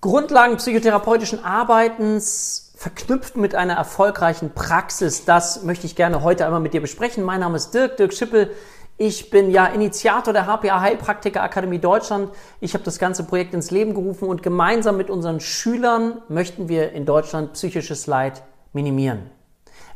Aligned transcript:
Grundlagen 0.00 0.58
psychotherapeutischen 0.58 1.44
Arbeitens 1.44 2.72
verknüpft 2.76 3.36
mit 3.36 3.56
einer 3.56 3.74
erfolgreichen 3.74 4.52
Praxis. 4.54 5.24
Das 5.24 5.64
möchte 5.64 5.86
ich 5.86 5.96
gerne 5.96 6.22
heute 6.22 6.46
einmal 6.46 6.60
mit 6.60 6.72
dir 6.72 6.80
besprechen. 6.80 7.24
Mein 7.24 7.40
Name 7.40 7.56
ist 7.56 7.74
Dirk, 7.74 7.96
Dirk 7.96 8.14
Schippel. 8.14 8.54
Ich 8.96 9.30
bin 9.30 9.50
ja 9.50 9.66
Initiator 9.66 10.32
der 10.32 10.46
HPA 10.46 10.80
Heilpraktiker 10.80 11.42
Akademie 11.42 11.80
Deutschland. 11.80 12.30
Ich 12.60 12.74
habe 12.74 12.84
das 12.84 13.00
ganze 13.00 13.24
Projekt 13.24 13.54
ins 13.54 13.72
Leben 13.72 13.92
gerufen 13.92 14.28
und 14.28 14.44
gemeinsam 14.44 14.96
mit 14.96 15.10
unseren 15.10 15.40
Schülern 15.40 16.22
möchten 16.28 16.68
wir 16.68 16.92
in 16.92 17.04
Deutschland 17.04 17.54
psychisches 17.54 18.06
Leid 18.06 18.44
minimieren. 18.72 19.32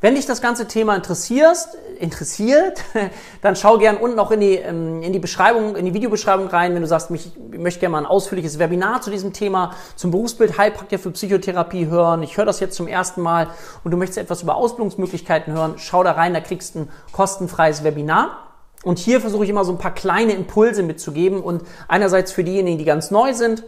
Wenn 0.02 0.16
dich 0.16 0.26
das 0.26 0.42
ganze 0.42 0.66
Thema 0.66 0.96
interessierst, 0.96 1.78
interessiert, 2.00 2.82
dann 3.40 3.54
schau 3.54 3.78
gern 3.78 3.96
unten 3.96 4.18
auch 4.18 4.32
in 4.32 4.40
die, 4.40 4.56
ähm, 4.56 5.00
in 5.00 5.12
die 5.12 5.20
Beschreibung, 5.20 5.76
in 5.76 5.84
die 5.84 5.94
Videobeschreibung 5.94 6.48
rein, 6.48 6.74
wenn 6.74 6.82
du 6.82 6.88
sagst, 6.88 7.08
ich 7.12 7.30
möchte 7.56 7.78
gerne 7.78 7.92
mal 7.92 7.98
ein 7.98 8.06
ausführliches 8.06 8.58
Webinar 8.58 9.00
zu 9.00 9.12
diesem 9.12 9.32
Thema, 9.32 9.76
zum 9.94 10.10
Berufsbild 10.10 10.58
Heilpraktiker 10.58 11.00
für 11.00 11.12
Psychotherapie 11.12 11.86
hören. 11.86 12.24
Ich 12.24 12.36
höre 12.36 12.44
das 12.44 12.58
jetzt 12.58 12.74
zum 12.74 12.88
ersten 12.88 13.20
Mal 13.20 13.46
und 13.84 13.92
du 13.92 13.96
möchtest 13.96 14.18
etwas 14.18 14.42
über 14.42 14.56
Ausbildungsmöglichkeiten 14.56 15.54
hören, 15.54 15.74
schau 15.76 16.02
da 16.02 16.10
rein, 16.10 16.34
da 16.34 16.40
kriegst 16.40 16.74
du 16.74 16.80
ein 16.80 16.88
kostenfreies 17.12 17.84
Webinar. 17.84 18.48
Und 18.82 18.98
hier 18.98 19.20
versuche 19.20 19.44
ich 19.44 19.50
immer 19.50 19.64
so 19.64 19.70
ein 19.70 19.78
paar 19.78 19.94
kleine 19.94 20.32
Impulse 20.32 20.82
mitzugeben 20.82 21.40
und 21.40 21.62
einerseits 21.86 22.32
für 22.32 22.42
diejenigen, 22.42 22.76
die 22.76 22.84
ganz 22.84 23.12
neu 23.12 23.34
sind, 23.34 23.62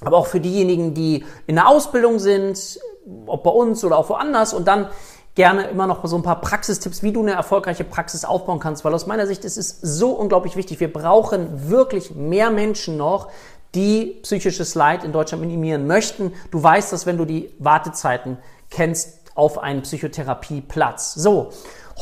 aber 0.00 0.16
auch 0.16 0.26
für 0.26 0.40
diejenigen, 0.40 0.92
die 0.94 1.24
in 1.46 1.54
der 1.54 1.68
Ausbildung 1.68 2.18
sind, 2.18 2.80
ob 3.26 3.44
bei 3.44 3.50
uns 3.50 3.84
oder 3.84 3.98
auch 3.98 4.08
woanders 4.08 4.54
und 4.54 4.66
dann 4.66 4.88
gerne 5.34 5.64
immer 5.68 5.86
noch 5.86 6.04
so 6.06 6.16
ein 6.16 6.22
paar 6.22 6.40
Praxistipps, 6.40 7.02
wie 7.02 7.12
du 7.12 7.22
eine 7.22 7.32
erfolgreiche 7.32 7.84
Praxis 7.84 8.24
aufbauen 8.24 8.58
kannst, 8.58 8.84
weil 8.84 8.92
aus 8.92 9.06
meiner 9.06 9.26
Sicht 9.26 9.44
ist 9.44 9.56
es 9.56 9.78
so 9.80 10.10
unglaublich 10.10 10.56
wichtig. 10.56 10.80
Wir 10.80 10.92
brauchen 10.92 11.70
wirklich 11.70 12.14
mehr 12.14 12.50
Menschen 12.50 12.96
noch, 12.96 13.30
die 13.74 14.18
psychisches 14.22 14.74
Leid 14.74 15.02
in 15.02 15.12
Deutschland 15.12 15.40
minimieren 15.40 15.86
möchten. 15.86 16.34
Du 16.50 16.62
weißt 16.62 16.92
das, 16.92 17.06
wenn 17.06 17.16
du 17.16 17.24
die 17.24 17.50
Wartezeiten 17.58 18.36
kennst 18.68 19.20
auf 19.34 19.58
einen 19.58 19.80
Psychotherapieplatz. 19.82 21.14
So, 21.14 21.50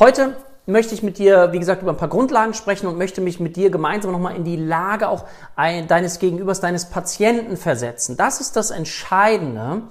heute 0.00 0.34
möchte 0.66 0.94
ich 0.94 1.04
mit 1.04 1.18
dir, 1.18 1.52
wie 1.52 1.60
gesagt, 1.60 1.82
über 1.82 1.92
ein 1.92 1.96
paar 1.96 2.08
Grundlagen 2.08 2.54
sprechen 2.54 2.88
und 2.88 2.98
möchte 2.98 3.20
mich 3.20 3.38
mit 3.38 3.54
dir 3.54 3.70
gemeinsam 3.70 4.10
nochmal 4.10 4.34
in 4.34 4.42
die 4.42 4.56
Lage 4.56 5.08
auch 5.08 5.24
deines 5.56 6.18
Gegenübers, 6.18 6.60
deines 6.60 6.86
Patienten 6.86 7.56
versetzen. 7.56 8.16
Das 8.16 8.40
ist 8.40 8.56
das 8.56 8.72
Entscheidende. 8.72 9.82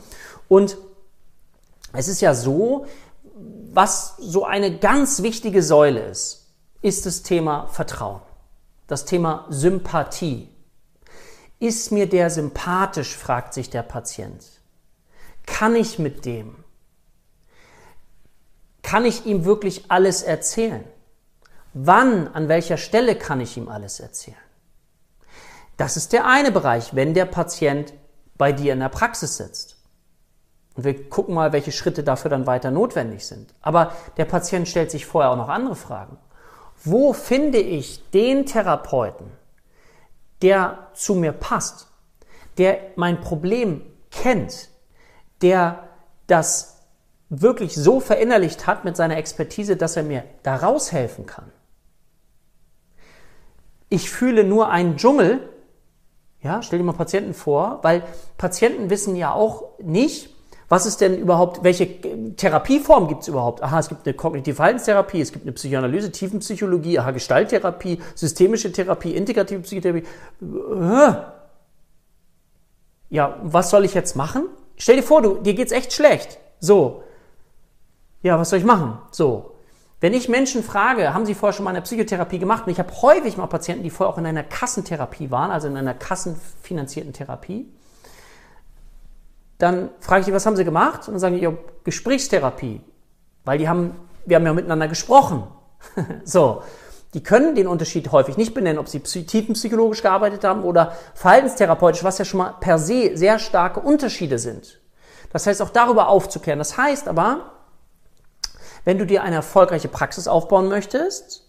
Und 0.49 0.77
es 1.93 2.07
ist 2.07 2.21
ja 2.21 2.33
so, 2.33 2.85
was 3.71 4.15
so 4.17 4.45
eine 4.45 4.77
ganz 4.79 5.21
wichtige 5.21 5.63
Säule 5.63 6.01
ist, 6.05 6.47
ist 6.81 7.05
das 7.05 7.23
Thema 7.23 7.67
Vertrauen, 7.67 8.21
das 8.87 9.05
Thema 9.05 9.45
Sympathie. 9.49 10.49
Ist 11.59 11.91
mir 11.91 12.07
der 12.07 12.29
sympathisch, 12.29 13.15
fragt 13.15 13.53
sich 13.53 13.69
der 13.69 13.83
Patient. 13.83 14.45
Kann 15.45 15.75
ich 15.75 15.99
mit 15.99 16.25
dem? 16.25 16.63
Kann 18.81 19.05
ich 19.05 19.25
ihm 19.25 19.45
wirklich 19.45 19.91
alles 19.91 20.23
erzählen? 20.23 20.85
Wann, 21.73 22.27
an 22.29 22.47
welcher 22.47 22.77
Stelle 22.77 23.15
kann 23.15 23.41
ich 23.41 23.57
ihm 23.57 23.67
alles 23.67 23.99
erzählen? 23.99 24.37
Das 25.77 25.97
ist 25.97 26.13
der 26.13 26.25
eine 26.25 26.51
Bereich, 26.51 26.95
wenn 26.95 27.13
der 27.13 27.25
Patient 27.25 27.93
bei 28.37 28.51
dir 28.51 28.73
in 28.73 28.79
der 28.79 28.89
Praxis 28.89 29.37
sitzt. 29.37 29.78
Und 30.79 30.85
wir 30.85 31.09
gucken 31.09 31.35
mal, 31.35 31.51
welche 31.51 31.73
Schritte 31.73 32.05
dafür 32.05 32.31
dann 32.31 32.47
weiter 32.47 32.71
notwendig 32.71 33.25
sind. 33.25 33.53
Aber 33.59 33.91
der 34.15 34.23
Patient 34.23 34.65
stellt 34.65 34.91
sich 34.91 35.05
vorher 35.05 35.29
auch 35.29 35.35
noch 35.35 35.49
andere 35.49 35.75
Fragen. 35.75 36.17
Wo 36.85 37.11
finde 37.11 37.57
ich 37.57 38.09
den 38.11 38.45
Therapeuten, 38.45 39.29
der 40.41 40.87
zu 40.93 41.15
mir 41.15 41.33
passt, 41.33 41.87
der 42.57 42.77
mein 42.95 43.19
Problem 43.19 43.81
kennt, 44.09 44.69
der 45.41 45.89
das 46.27 46.85
wirklich 47.27 47.75
so 47.75 47.99
verinnerlicht 47.99 48.65
hat 48.65 48.85
mit 48.85 48.95
seiner 48.95 49.17
Expertise, 49.17 49.75
dass 49.75 49.97
er 49.97 50.03
mir 50.03 50.23
da 50.43 50.55
raushelfen 50.55 51.25
kann? 51.25 51.51
Ich 53.89 54.09
fühle 54.09 54.45
nur 54.45 54.69
einen 54.69 54.95
Dschungel, 54.95 55.41
ja, 56.41 56.61
stell 56.61 56.79
dir 56.79 56.85
mal 56.85 56.93
Patienten 56.93 57.33
vor, 57.33 57.79
weil 57.81 58.01
Patienten 58.37 58.89
wissen 58.89 59.17
ja 59.17 59.33
auch 59.33 59.77
nicht, 59.79 60.38
was 60.69 60.85
ist 60.85 61.01
denn 61.01 61.17
überhaupt, 61.17 61.63
welche 61.63 61.99
Therapieform 62.35 63.07
gibt 63.07 63.23
es 63.23 63.27
überhaupt? 63.27 63.63
Aha, 63.63 63.79
es 63.79 63.89
gibt 63.89 64.05
eine 64.05 64.13
kognitive 64.13 64.55
Verhaltenstherapie, 64.55 65.19
es 65.19 65.31
gibt 65.31 65.45
eine 65.45 65.51
Psychoanalyse, 65.51 66.11
Tiefenpsychologie, 66.11 66.99
aha, 66.99 67.09
Gestalttherapie, 67.09 67.99
systemische 68.13 68.71
Therapie, 68.71 69.15
integrative 69.15 69.61
Psychotherapie. 69.61 70.05
Ja, 73.09 73.39
was 73.41 73.71
soll 73.71 73.83
ich 73.83 73.95
jetzt 73.95 74.15
machen? 74.15 74.43
Stell 74.77 74.97
dir 74.97 75.03
vor, 75.03 75.23
du, 75.23 75.37
dir 75.37 75.55
geht's 75.55 75.71
echt 75.71 75.91
schlecht. 75.91 76.37
So. 76.59 77.03
Ja, 78.21 78.37
was 78.37 78.51
soll 78.51 78.59
ich 78.59 78.65
machen? 78.65 78.99
So. 79.09 79.55
Wenn 80.01 80.13
ich 80.13 80.29
Menschen 80.29 80.63
frage, 80.63 81.13
haben 81.13 81.25
sie 81.25 81.33
vorher 81.33 81.53
schon 81.53 81.65
mal 81.65 81.71
eine 81.71 81.81
Psychotherapie 81.81 82.37
gemacht? 82.37 82.67
Und 82.67 82.71
ich 82.71 82.79
habe 82.79 82.93
häufig 83.01 83.37
mal 83.37 83.47
Patienten, 83.47 83.83
die 83.83 83.89
vorher 83.89 84.13
auch 84.13 84.19
in 84.19 84.25
einer 84.25 84.43
Kassentherapie 84.43 85.31
waren, 85.31 85.49
also 85.49 85.67
in 85.67 85.75
einer 85.75 85.95
kassenfinanzierten 85.95 87.11
Therapie 87.11 87.65
dann 89.59 89.89
frage 89.99 90.21
ich 90.21 90.25
die, 90.25 90.33
was 90.33 90.45
haben 90.45 90.55
sie 90.55 90.65
gemacht? 90.65 91.01
Und 91.07 91.13
dann 91.13 91.19
sagen 91.19 91.35
die, 91.35 91.43
ja, 91.43 91.53
Gesprächstherapie. 91.83 92.81
Weil 93.45 93.57
die 93.59 93.69
haben, 93.69 93.93
wir 94.25 94.37
haben 94.37 94.45
ja 94.45 94.53
miteinander 94.53 94.87
gesprochen. 94.87 95.43
so. 96.23 96.63
Die 97.13 97.23
können 97.23 97.55
den 97.55 97.67
Unterschied 97.67 98.11
häufig 98.11 98.37
nicht 98.37 98.53
benennen, 98.53 98.77
ob 98.77 98.87
sie 98.87 98.99
tiefenpsychologisch 98.99 100.03
gearbeitet 100.03 100.43
haben 100.43 100.63
oder 100.63 100.93
verhaltenstherapeutisch, 101.15 102.03
was 102.03 102.19
ja 102.19 102.25
schon 102.25 102.37
mal 102.37 102.53
per 102.59 102.77
se 102.77 103.17
sehr 103.17 103.39
starke 103.39 103.79
Unterschiede 103.79 104.37
sind. 104.37 104.79
Das 105.33 105.47
heißt, 105.47 105.61
auch 105.61 105.71
darüber 105.71 106.07
aufzuklären. 106.07 106.59
Das 106.59 106.77
heißt 106.77 107.07
aber, 107.07 107.51
wenn 108.85 108.99
du 108.99 109.07
dir 109.07 109.23
eine 109.23 109.37
erfolgreiche 109.37 109.87
Praxis 109.87 110.27
aufbauen 110.27 110.69
möchtest, 110.69 111.47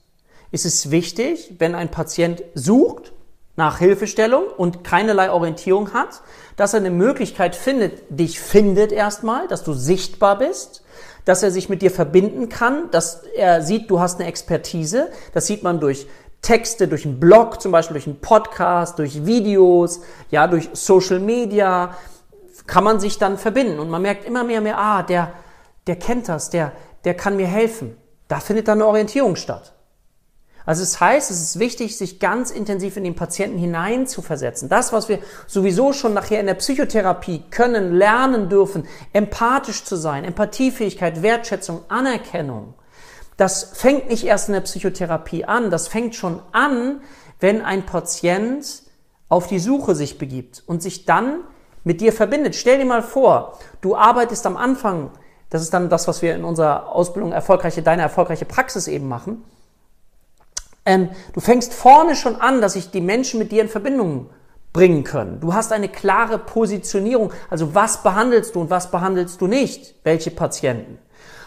ist 0.50 0.64
es 0.64 0.90
wichtig, 0.90 1.56
wenn 1.58 1.74
ein 1.74 1.90
Patient 1.90 2.42
sucht, 2.54 3.12
nach 3.56 3.78
Hilfestellung 3.78 4.44
und 4.56 4.84
keinerlei 4.84 5.30
Orientierung 5.30 5.92
hat, 5.92 6.22
dass 6.56 6.74
er 6.74 6.80
eine 6.80 6.90
Möglichkeit 6.90 7.56
findet, 7.56 8.02
dich 8.08 8.40
findet 8.40 8.92
erstmal, 8.92 9.48
dass 9.48 9.64
du 9.64 9.72
sichtbar 9.72 10.38
bist, 10.38 10.82
dass 11.24 11.42
er 11.42 11.50
sich 11.50 11.68
mit 11.68 11.82
dir 11.82 11.90
verbinden 11.90 12.48
kann, 12.48 12.90
dass 12.90 13.22
er 13.34 13.62
sieht, 13.62 13.90
du 13.90 14.00
hast 14.00 14.18
eine 14.18 14.28
Expertise. 14.28 15.10
Das 15.34 15.46
sieht 15.46 15.62
man 15.62 15.80
durch 15.80 16.06
Texte, 16.42 16.88
durch 16.88 17.04
einen 17.04 17.20
Blog, 17.20 17.60
zum 17.60 17.72
Beispiel 17.72 17.94
durch 17.94 18.06
einen 18.06 18.20
Podcast, 18.20 18.98
durch 18.98 19.26
Videos, 19.26 20.00
ja, 20.30 20.46
durch 20.46 20.70
Social 20.72 21.18
Media, 21.18 21.96
kann 22.66 22.84
man 22.84 23.00
sich 23.00 23.18
dann 23.18 23.36
verbinden. 23.36 23.78
Und 23.78 23.90
man 23.90 24.02
merkt 24.02 24.24
immer 24.24 24.44
mehr, 24.44 24.60
mehr, 24.60 24.78
ah, 24.78 25.02
der, 25.02 25.32
der 25.86 25.96
kennt 25.96 26.28
das, 26.28 26.50
der, 26.50 26.72
der 27.04 27.14
kann 27.14 27.36
mir 27.36 27.46
helfen. 27.46 27.96
Da 28.28 28.40
findet 28.40 28.68
dann 28.68 28.78
eine 28.78 28.86
Orientierung 28.86 29.36
statt. 29.36 29.74
Also 30.66 30.82
es 30.82 30.92
das 30.92 31.00
heißt, 31.00 31.30
es 31.30 31.40
ist 31.40 31.58
wichtig, 31.58 31.96
sich 31.96 32.20
ganz 32.20 32.50
intensiv 32.50 32.96
in 32.96 33.04
den 33.04 33.14
Patienten 33.14 33.58
hinein 33.58 34.06
zu 34.06 34.22
versetzen. 34.22 34.68
Das, 34.68 34.92
was 34.92 35.08
wir 35.08 35.18
sowieso 35.46 35.92
schon 35.92 36.14
nachher 36.14 36.40
in 36.40 36.46
der 36.46 36.54
Psychotherapie 36.54 37.44
können, 37.50 37.94
lernen 37.94 38.48
dürfen, 38.48 38.86
empathisch 39.12 39.84
zu 39.84 39.96
sein, 39.96 40.24
Empathiefähigkeit, 40.24 41.22
Wertschätzung, 41.22 41.80
Anerkennung. 41.88 42.74
Das 43.36 43.64
fängt 43.72 44.08
nicht 44.08 44.24
erst 44.24 44.48
in 44.48 44.54
der 44.54 44.60
Psychotherapie 44.60 45.46
an, 45.46 45.70
das 45.70 45.88
fängt 45.88 46.14
schon 46.14 46.42
an, 46.52 47.00
wenn 47.40 47.62
ein 47.62 47.86
Patient 47.86 48.82
auf 49.30 49.46
die 49.46 49.58
Suche 49.58 49.94
sich 49.94 50.18
begibt 50.18 50.62
und 50.66 50.82
sich 50.82 51.06
dann 51.06 51.40
mit 51.82 52.02
dir 52.02 52.12
verbindet. 52.12 52.54
Stell 52.54 52.78
dir 52.78 52.84
mal 52.84 53.02
vor, 53.02 53.58
du 53.80 53.96
arbeitest 53.96 54.44
am 54.44 54.58
Anfang, 54.58 55.10
das 55.48 55.62
ist 55.62 55.72
dann 55.72 55.88
das, 55.88 56.06
was 56.06 56.20
wir 56.20 56.34
in 56.34 56.44
unserer 56.44 56.90
Ausbildung 56.92 57.32
erfolgreiche, 57.32 57.82
deine 57.82 58.02
erfolgreiche 58.02 58.44
Praxis 58.44 58.86
eben 58.88 59.08
machen, 59.08 59.42
ähm, 60.90 61.08
du 61.32 61.40
fängst 61.40 61.72
vorne 61.72 62.16
schon 62.16 62.34
an, 62.34 62.60
dass 62.60 62.72
sich 62.72 62.90
die 62.90 63.00
Menschen 63.00 63.38
mit 63.38 63.52
dir 63.52 63.62
in 63.62 63.68
Verbindung 63.68 64.28
bringen 64.72 65.04
können. 65.04 65.38
Du 65.38 65.54
hast 65.54 65.72
eine 65.72 65.88
klare 65.88 66.36
Positionierung. 66.36 67.32
Also 67.48 67.76
was 67.76 68.02
behandelst 68.02 68.56
du 68.56 68.60
und 68.60 68.70
was 68.70 68.90
behandelst 68.90 69.40
du 69.40 69.46
nicht? 69.46 69.94
Welche 70.02 70.32
Patienten? 70.32 70.98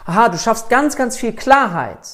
Aha, 0.05 0.29
du 0.29 0.37
schaffst 0.37 0.69
ganz, 0.69 0.95
ganz 0.95 1.17
viel 1.17 1.33
Klarheit. 1.33 2.07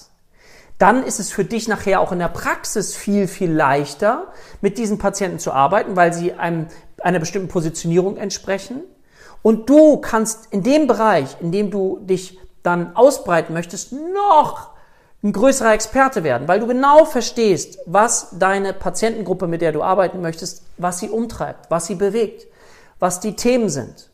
Dann 0.80 1.04
ist 1.04 1.20
es 1.20 1.32
für 1.32 1.46
dich 1.46 1.68
nachher 1.68 2.00
auch 2.00 2.12
in 2.12 2.20
der 2.20 2.30
Praxis 2.30 2.96
viel, 2.96 3.28
viel 3.28 3.52
leichter, 3.52 4.32
mit 4.62 4.80
diesen 4.80 4.98
Patienten 4.98 5.38
zu 5.38 5.52
arbeiten, 5.52 5.96
weil 5.96 6.14
sie 6.14 6.34
einem, 6.34 6.66
einer 7.00 7.20
bestimmten 7.20 7.50
Positionierung 7.50 8.18
entsprechen. 8.18 8.82
Und 9.44 9.70
du 9.70 9.98
kannst 9.98 10.48
in 10.52 10.64
dem 10.64 10.88
Bereich, 10.88 11.38
in 11.42 11.52
dem 11.52 11.70
du 11.70 12.00
dich 12.02 12.40
dann 12.64 12.96
ausbreiten 12.96 13.54
möchtest, 13.54 13.94
noch 13.94 14.79
ein 15.22 15.34
größerer 15.34 15.74
Experte 15.74 16.24
werden, 16.24 16.48
weil 16.48 16.62
du 16.62 16.68
genau 16.68 17.04
verstehst, 17.04 17.80
was 17.86 18.30
deine 18.40 18.74
Patientengruppe, 18.74 19.48
mit 19.48 19.62
der 19.62 19.74
du 19.74 19.84
arbeiten 19.84 20.22
möchtest, 20.22 20.64
was 20.78 21.00
sie 21.00 21.10
umtreibt, 21.10 21.70
was 21.70 21.88
sie 21.88 21.96
bewegt, 21.96 22.48
was 23.00 23.20
die 23.20 23.36
Themen 23.36 23.70
sind. 23.70 24.10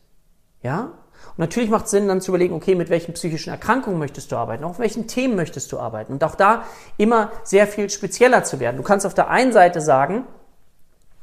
Ja? 0.63 0.93
Und 1.37 1.39
natürlich 1.39 1.69
macht 1.69 1.85
es 1.85 1.91
Sinn, 1.91 2.07
dann 2.07 2.21
zu 2.21 2.31
überlegen, 2.31 2.55
okay, 2.55 2.75
mit 2.75 2.89
welchen 2.89 3.13
psychischen 3.13 3.51
Erkrankungen 3.51 3.99
möchtest 3.99 4.31
du 4.31 4.37
arbeiten, 4.37 4.63
auf 4.63 4.79
welchen 4.79 5.05
Themen 5.05 5.35
möchtest 5.35 5.71
du 5.71 5.79
arbeiten. 5.79 6.13
Und 6.13 6.23
auch 6.23 6.35
da 6.35 6.63
immer 6.97 7.31
sehr 7.43 7.67
viel 7.67 7.89
spezieller 7.89 8.43
zu 8.43 8.59
werden. 8.59 8.77
Du 8.77 8.83
kannst 8.83 9.05
auf 9.05 9.13
der 9.13 9.29
einen 9.29 9.51
Seite 9.51 9.81
sagen, 9.81 10.25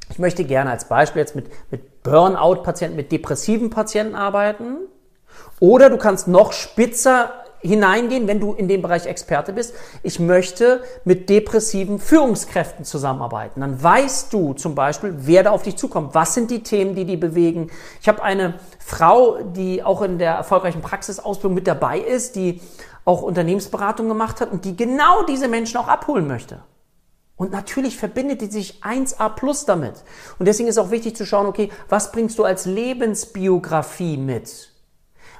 ich 0.09 0.19
möchte 0.19 0.45
gerne 0.45 0.69
als 0.69 0.85
Beispiel 0.87 1.21
jetzt 1.21 1.35
mit, 1.35 1.47
mit 1.71 2.03
Burnout-Patienten, 2.03 2.95
mit 2.95 3.11
depressiven 3.11 3.69
Patienten 3.69 4.15
arbeiten. 4.15 4.77
Oder 5.59 5.89
du 5.89 5.97
kannst 5.97 6.27
noch 6.27 6.53
spitzer 6.53 7.31
hineingehen, 7.63 8.27
wenn 8.27 8.39
du 8.39 8.53
in 8.53 8.67
dem 8.67 8.81
Bereich 8.81 9.05
Experte 9.05 9.53
bist. 9.53 9.73
Ich 10.03 10.19
möchte 10.19 10.83
mit 11.05 11.29
depressiven 11.29 11.97
Führungskräften 11.97 12.85
zusammenarbeiten. 12.85 13.61
Dann 13.61 13.81
weißt 13.81 14.31
du 14.31 14.53
zum 14.53 14.75
Beispiel, 14.75 15.15
wer 15.17 15.43
da 15.43 15.51
auf 15.51 15.63
dich 15.63 15.77
zukommt. 15.77 16.13
Was 16.13 16.33
sind 16.33 16.51
die 16.51 16.61
Themen, 16.61 16.93
die 16.93 17.05
die 17.05 17.17
bewegen? 17.17 17.71
Ich 18.01 18.07
habe 18.07 18.21
eine 18.21 18.55
Frau, 18.79 19.37
die 19.41 19.81
auch 19.81 20.01
in 20.01 20.19
der 20.19 20.33
erfolgreichen 20.33 20.81
Praxisausbildung 20.81 21.55
mit 21.55 21.67
dabei 21.67 21.99
ist, 21.99 22.35
die 22.35 22.61
auch 23.05 23.21
Unternehmensberatung 23.21 24.07
gemacht 24.07 24.41
hat 24.41 24.51
und 24.51 24.65
die 24.65 24.75
genau 24.75 25.23
diese 25.23 25.47
Menschen 25.47 25.77
auch 25.77 25.87
abholen 25.87 26.27
möchte. 26.27 26.59
Und 27.35 27.51
natürlich 27.51 27.97
verbindet 27.97 28.41
die 28.41 28.45
sich 28.45 28.83
1a 28.83 29.29
plus 29.29 29.65
damit. 29.65 30.03
Und 30.37 30.47
deswegen 30.47 30.69
ist 30.69 30.77
auch 30.77 30.91
wichtig 30.91 31.15
zu 31.15 31.25
schauen, 31.25 31.47
okay, 31.47 31.69
was 31.89 32.11
bringst 32.11 32.37
du 32.37 32.43
als 32.43 32.65
Lebensbiografie 32.65 34.17
mit? 34.17 34.69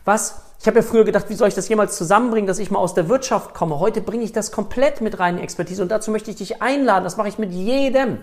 Was, 0.04 0.42
ich 0.64 0.68
habe 0.68 0.80
ja 0.80 0.82
früher 0.82 1.04
gedacht, 1.04 1.26
wie 1.28 1.36
soll 1.36 1.50
ich 1.50 1.56
das 1.56 1.68
jemals 1.68 1.98
zusammenbringen, 1.98 2.48
dass 2.48 2.58
ich 2.58 2.72
mal 2.72 2.80
aus 2.80 2.94
der 2.94 3.10
Wirtschaft 3.10 3.54
komme. 3.54 3.82
Heute 3.82 4.00
bringe 4.00 4.24
ich 4.24 4.32
das 4.32 4.54
komplett 4.54 5.02
mit 5.02 5.20
rein 5.20 5.36
in 5.36 5.44
Expertise 5.44 5.82
und 5.82 5.92
dazu 5.92 6.10
möchte 6.10 6.32
ich 6.32 6.38
dich 6.38 6.62
einladen. 6.62 7.04
Das 7.04 7.18
mache 7.18 7.28
ich 7.28 7.38
mit 7.38 7.52
jedem 7.52 8.20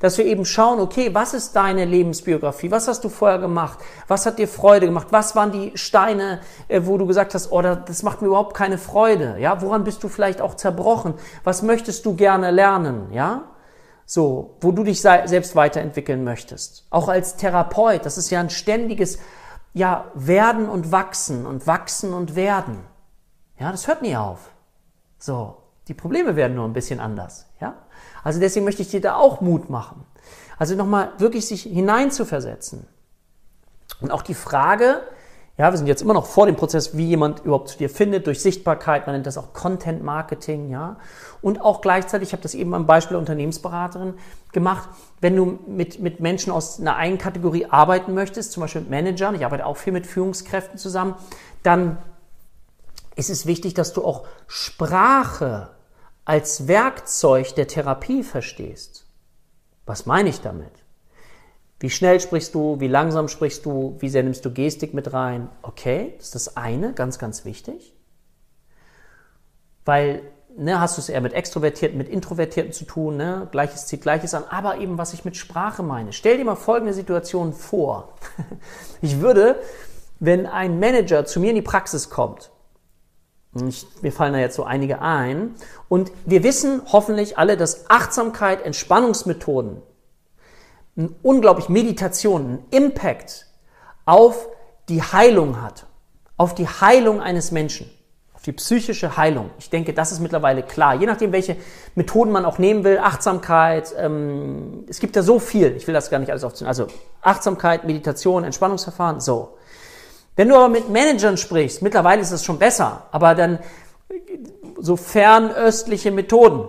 dass 0.00 0.18
wir 0.18 0.26
eben 0.26 0.44
schauen, 0.44 0.80
okay, 0.80 1.14
was 1.14 1.34
ist 1.34 1.56
deine 1.56 1.84
Lebensbiografie? 1.84 2.70
Was 2.70 2.88
hast 2.88 3.04
du 3.04 3.08
vorher 3.08 3.38
gemacht? 3.38 3.78
Was 4.08 4.26
hat 4.26 4.38
dir 4.38 4.48
Freude 4.48 4.86
gemacht? 4.86 5.06
Was 5.10 5.36
waren 5.36 5.52
die 5.52 5.72
Steine, 5.76 6.40
äh, 6.68 6.82
wo 6.84 6.98
du 6.98 7.06
gesagt 7.06 7.32
hast, 7.32 7.52
oh, 7.52 7.62
das 7.62 8.02
macht 8.02 8.20
mir 8.20 8.28
überhaupt 8.28 8.54
keine 8.54 8.76
Freude? 8.76 9.36
Ja, 9.38 9.62
woran 9.62 9.84
bist 9.84 10.02
du 10.02 10.08
vielleicht 10.08 10.40
auch 10.40 10.56
zerbrochen? 10.56 11.14
Was 11.44 11.62
möchtest 11.62 12.04
du 12.04 12.16
gerne 12.16 12.50
lernen? 12.50 13.12
Ja? 13.12 13.44
So, 14.04 14.56
wo 14.60 14.72
du 14.72 14.82
dich 14.82 15.00
selbst 15.00 15.56
weiterentwickeln 15.56 16.24
möchtest. 16.24 16.84
Auch 16.90 17.08
als 17.08 17.36
Therapeut, 17.36 18.04
das 18.04 18.18
ist 18.18 18.28
ja 18.30 18.40
ein 18.40 18.50
ständiges, 18.50 19.18
ja, 19.74 20.10
werden 20.14 20.68
und 20.68 20.92
wachsen 20.92 21.46
und 21.46 21.66
wachsen 21.66 22.14
und 22.14 22.36
werden. 22.36 22.86
Ja, 23.58 23.70
das 23.70 23.86
hört 23.86 24.02
nie 24.02 24.16
auf. 24.16 24.52
So, 25.18 25.58
die 25.88 25.94
Probleme 25.94 26.36
werden 26.36 26.54
nur 26.54 26.64
ein 26.64 26.72
bisschen 26.72 27.00
anders. 27.00 27.46
Ja? 27.60 27.74
Also 28.22 28.40
deswegen 28.40 28.64
möchte 28.64 28.82
ich 28.82 28.88
dir 28.88 29.00
da 29.00 29.16
auch 29.16 29.40
Mut 29.40 29.68
machen. 29.68 30.06
Also 30.58 30.76
nochmal 30.76 31.12
wirklich 31.18 31.46
sich 31.46 31.64
hineinzuversetzen. 31.64 32.86
Und 34.00 34.12
auch 34.12 34.22
die 34.22 34.34
Frage, 34.34 35.02
ja, 35.56 35.70
wir 35.70 35.76
sind 35.78 35.86
jetzt 35.86 36.02
immer 36.02 36.14
noch 36.14 36.26
vor 36.26 36.46
dem 36.46 36.56
Prozess, 36.56 36.96
wie 36.96 37.06
jemand 37.06 37.44
überhaupt 37.44 37.68
zu 37.68 37.78
dir 37.78 37.88
findet, 37.88 38.26
durch 38.26 38.40
Sichtbarkeit, 38.40 39.06
man 39.06 39.14
nennt 39.14 39.26
das 39.26 39.38
auch 39.38 39.52
Content 39.52 40.02
Marketing, 40.02 40.68
ja. 40.68 40.96
Und 41.42 41.60
auch 41.60 41.80
gleichzeitig, 41.80 42.30
ich 42.30 42.32
habe 42.32 42.42
das 42.42 42.54
eben 42.54 42.74
am 42.74 42.86
Beispiel 42.86 43.10
der 43.10 43.20
Unternehmensberaterin 43.20 44.14
gemacht, 44.52 44.88
wenn 45.20 45.36
du 45.36 45.60
mit, 45.68 46.00
mit 46.00 46.18
Menschen 46.18 46.52
aus 46.52 46.80
einer 46.80 46.96
einen 46.96 47.18
Kategorie 47.18 47.66
arbeiten 47.66 48.14
möchtest, 48.14 48.50
zum 48.50 48.62
Beispiel 48.62 48.80
mit 48.80 48.90
Managern, 48.90 49.36
ich 49.36 49.44
arbeite 49.44 49.64
auch 49.64 49.76
viel 49.76 49.92
mit 49.92 50.08
Führungskräften 50.08 50.76
zusammen, 50.76 51.14
dann 51.62 51.98
ist 53.14 53.30
es 53.30 53.46
wichtig, 53.46 53.74
dass 53.74 53.92
du 53.92 54.04
auch 54.04 54.26
Sprache 54.48 55.70
als 56.24 56.66
Werkzeug 56.66 57.54
der 57.54 57.68
Therapie 57.68 58.24
verstehst. 58.24 59.06
Was 59.86 60.06
meine 60.06 60.30
ich 60.30 60.40
damit? 60.40 60.83
Wie 61.84 61.90
schnell 61.90 62.18
sprichst 62.18 62.54
du, 62.54 62.80
wie 62.80 62.88
langsam 62.88 63.28
sprichst 63.28 63.66
du, 63.66 63.96
wie 63.98 64.08
sehr 64.08 64.22
nimmst 64.22 64.42
du 64.42 64.50
Gestik 64.50 64.94
mit 64.94 65.12
rein? 65.12 65.50
Okay, 65.60 66.14
das 66.16 66.28
ist 66.28 66.34
das 66.34 66.56
eine, 66.56 66.94
ganz, 66.94 67.18
ganz 67.18 67.44
wichtig. 67.44 67.94
Weil, 69.84 70.22
ne, 70.56 70.80
hast 70.80 70.96
du 70.96 71.02
es 71.02 71.10
eher 71.10 71.20
mit 71.20 71.34
Extrovertierten, 71.34 71.98
mit 71.98 72.08
Introvertierten 72.08 72.72
zu 72.72 72.86
tun, 72.86 73.18
ne? 73.18 73.48
Gleiches 73.50 73.84
zieht 73.86 74.00
Gleiches 74.00 74.32
an, 74.32 74.44
aber 74.48 74.78
eben, 74.78 74.96
was 74.96 75.12
ich 75.12 75.26
mit 75.26 75.36
Sprache 75.36 75.82
meine. 75.82 76.14
Stell 76.14 76.38
dir 76.38 76.46
mal 76.46 76.56
folgende 76.56 76.94
Situation 76.94 77.52
vor. 77.52 78.14
Ich 79.02 79.20
würde, 79.20 79.56
wenn 80.20 80.46
ein 80.46 80.80
Manager 80.80 81.26
zu 81.26 81.38
mir 81.38 81.50
in 81.50 81.56
die 81.56 81.60
Praxis 81.60 82.08
kommt 82.08 82.50
ich, 83.68 83.86
mir 84.02 84.12
fallen 84.12 84.32
da 84.32 84.38
jetzt 84.38 84.56
so 84.56 84.64
einige 84.64 85.00
ein. 85.00 85.54
Und 85.88 86.10
wir 86.24 86.42
wissen 86.42 86.82
hoffentlich 86.86 87.38
alle, 87.38 87.56
dass 87.56 87.88
Achtsamkeit, 87.88 88.62
Entspannungsmethoden, 88.62 89.82
unglaublich 91.22 91.68
Meditation, 91.68 92.40
einen 92.42 92.64
Impact 92.70 93.46
auf 94.04 94.48
die 94.88 95.02
Heilung 95.02 95.60
hat. 95.62 95.86
Auf 96.36 96.54
die 96.54 96.66
Heilung 96.66 97.20
eines 97.20 97.52
Menschen. 97.52 97.90
Auf 98.34 98.42
die 98.42 98.52
psychische 98.52 99.16
Heilung. 99.16 99.50
Ich 99.58 99.70
denke, 99.70 99.94
das 99.94 100.12
ist 100.12 100.20
mittlerweile 100.20 100.62
klar. 100.62 100.94
Je 100.94 101.06
nachdem, 101.06 101.32
welche 101.32 101.56
Methoden 101.94 102.32
man 102.32 102.44
auch 102.44 102.58
nehmen 102.58 102.84
will, 102.84 102.98
Achtsamkeit, 102.98 103.94
ähm, 103.98 104.84
es 104.88 104.98
gibt 104.98 105.16
ja 105.16 105.22
so 105.22 105.38
viel. 105.38 105.76
Ich 105.76 105.86
will 105.86 105.94
das 105.94 106.10
gar 106.10 106.18
nicht 106.18 106.30
alles 106.30 106.44
aufzählen. 106.44 106.68
Also 106.68 106.88
Achtsamkeit, 107.22 107.84
Meditation, 107.84 108.44
Entspannungsverfahren, 108.44 109.20
so. 109.20 109.56
Wenn 110.36 110.48
du 110.48 110.56
aber 110.56 110.68
mit 110.68 110.90
Managern 110.90 111.36
sprichst, 111.36 111.80
mittlerweile 111.82 112.20
ist 112.20 112.32
es 112.32 112.44
schon 112.44 112.58
besser, 112.58 113.06
aber 113.12 113.36
dann 113.36 113.60
so 114.78 114.96
fernöstliche 114.96 116.10
Methoden. 116.10 116.68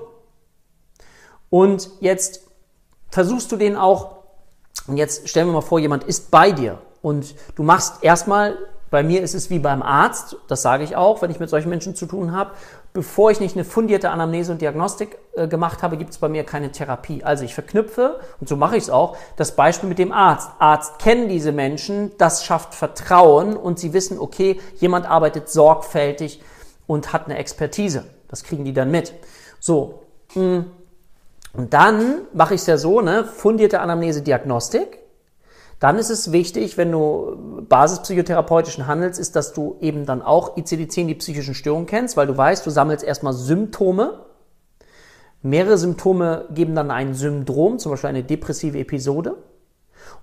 Und 1.49 1.89
jetzt 1.99 2.44
versuchst 3.15 3.49
du 3.53 3.55
den 3.55 3.77
auch, 3.77 4.17
und 4.87 4.97
jetzt 4.97 5.29
stellen 5.29 5.47
wir 5.47 5.53
mal 5.53 5.61
vor, 5.61 5.79
jemand 5.79 6.03
ist 6.03 6.31
bei 6.31 6.51
dir 6.51 6.79
und 7.01 7.33
du 7.55 7.63
machst 7.63 8.03
erstmal 8.03 8.57
bei 8.89 9.03
mir 9.03 9.21
ist 9.21 9.33
es 9.33 9.49
wie 9.49 9.59
beim 9.59 9.81
Arzt, 9.81 10.35
das 10.49 10.61
sage 10.61 10.83
ich 10.83 10.97
auch, 10.97 11.21
wenn 11.21 11.31
ich 11.31 11.39
mit 11.39 11.49
solchen 11.49 11.69
Menschen 11.69 11.95
zu 11.95 12.07
tun 12.07 12.33
habe. 12.33 12.51
Bevor 12.91 13.31
ich 13.31 13.39
nicht 13.39 13.55
eine 13.55 13.63
fundierte 13.63 14.09
Anamnese 14.09 14.51
und 14.51 14.61
Diagnostik 14.61 15.17
äh, 15.33 15.47
gemacht 15.47 15.81
habe, 15.81 15.95
gibt 15.95 16.11
es 16.11 16.17
bei 16.17 16.27
mir 16.27 16.43
keine 16.43 16.73
Therapie. 16.73 17.23
Also 17.23 17.45
ich 17.45 17.53
verknüpfe, 17.53 18.19
und 18.41 18.49
so 18.49 18.57
mache 18.57 18.75
ich 18.75 18.83
es 18.83 18.89
auch, 18.89 19.15
das 19.37 19.55
Beispiel 19.55 19.87
mit 19.87 19.97
dem 19.97 20.11
Arzt. 20.11 20.49
Arzt 20.59 20.99
kennen 20.99 21.29
diese 21.29 21.53
Menschen, 21.53 22.11
das 22.17 22.43
schafft 22.43 22.75
Vertrauen 22.75 23.55
und 23.55 23.79
sie 23.79 23.93
wissen, 23.93 24.19
okay, 24.19 24.59
jemand 24.75 25.09
arbeitet 25.09 25.49
sorgfältig 25.49 26.41
und 26.85 27.13
hat 27.13 27.25
eine 27.25 27.37
Expertise. 27.37 28.03
Das 28.27 28.43
kriegen 28.43 28.65
die 28.65 28.73
dann 28.73 28.91
mit. 28.91 29.13
So. 29.61 30.03
Mm. 30.35 30.63
Und 31.57 31.73
dann 31.73 32.21
mache 32.33 32.53
ich 32.53 32.61
es 32.61 32.67
ja 32.67 32.77
so, 32.77 33.01
ne, 33.01 33.23
fundierte 33.23 33.79
Anamnese, 33.79 34.21
Diagnostik 34.21 34.99
dann 35.79 35.97
ist 35.97 36.09
es 36.09 36.31
wichtig, 36.31 36.77
wenn 36.77 36.91
du 36.91 37.63
basispsychotherapeutischen 37.67 38.87
handelst, 38.87 39.19
ist, 39.19 39.35
dass 39.35 39.53
du 39.53 39.77
eben 39.81 40.05
dann 40.05 40.21
auch 40.21 40.55
ICD-10 40.57 41.07
die 41.07 41.15
psychischen 41.15 41.53
Störungen 41.53 41.85
kennst, 41.85 42.15
weil 42.15 42.27
du 42.27 42.37
weißt, 42.37 42.65
du 42.65 42.69
sammelst 42.69 43.03
erstmal 43.03 43.33
Symptome. 43.33 44.25
Mehrere 45.41 45.77
Symptome 45.77 46.47
geben 46.51 46.75
dann 46.75 46.91
ein 46.91 47.13
Syndrom, 47.13 47.77
zum 47.77 47.91
Beispiel 47.91 48.09
eine 48.09 48.23
depressive 48.23 48.79
Episode. 48.79 49.35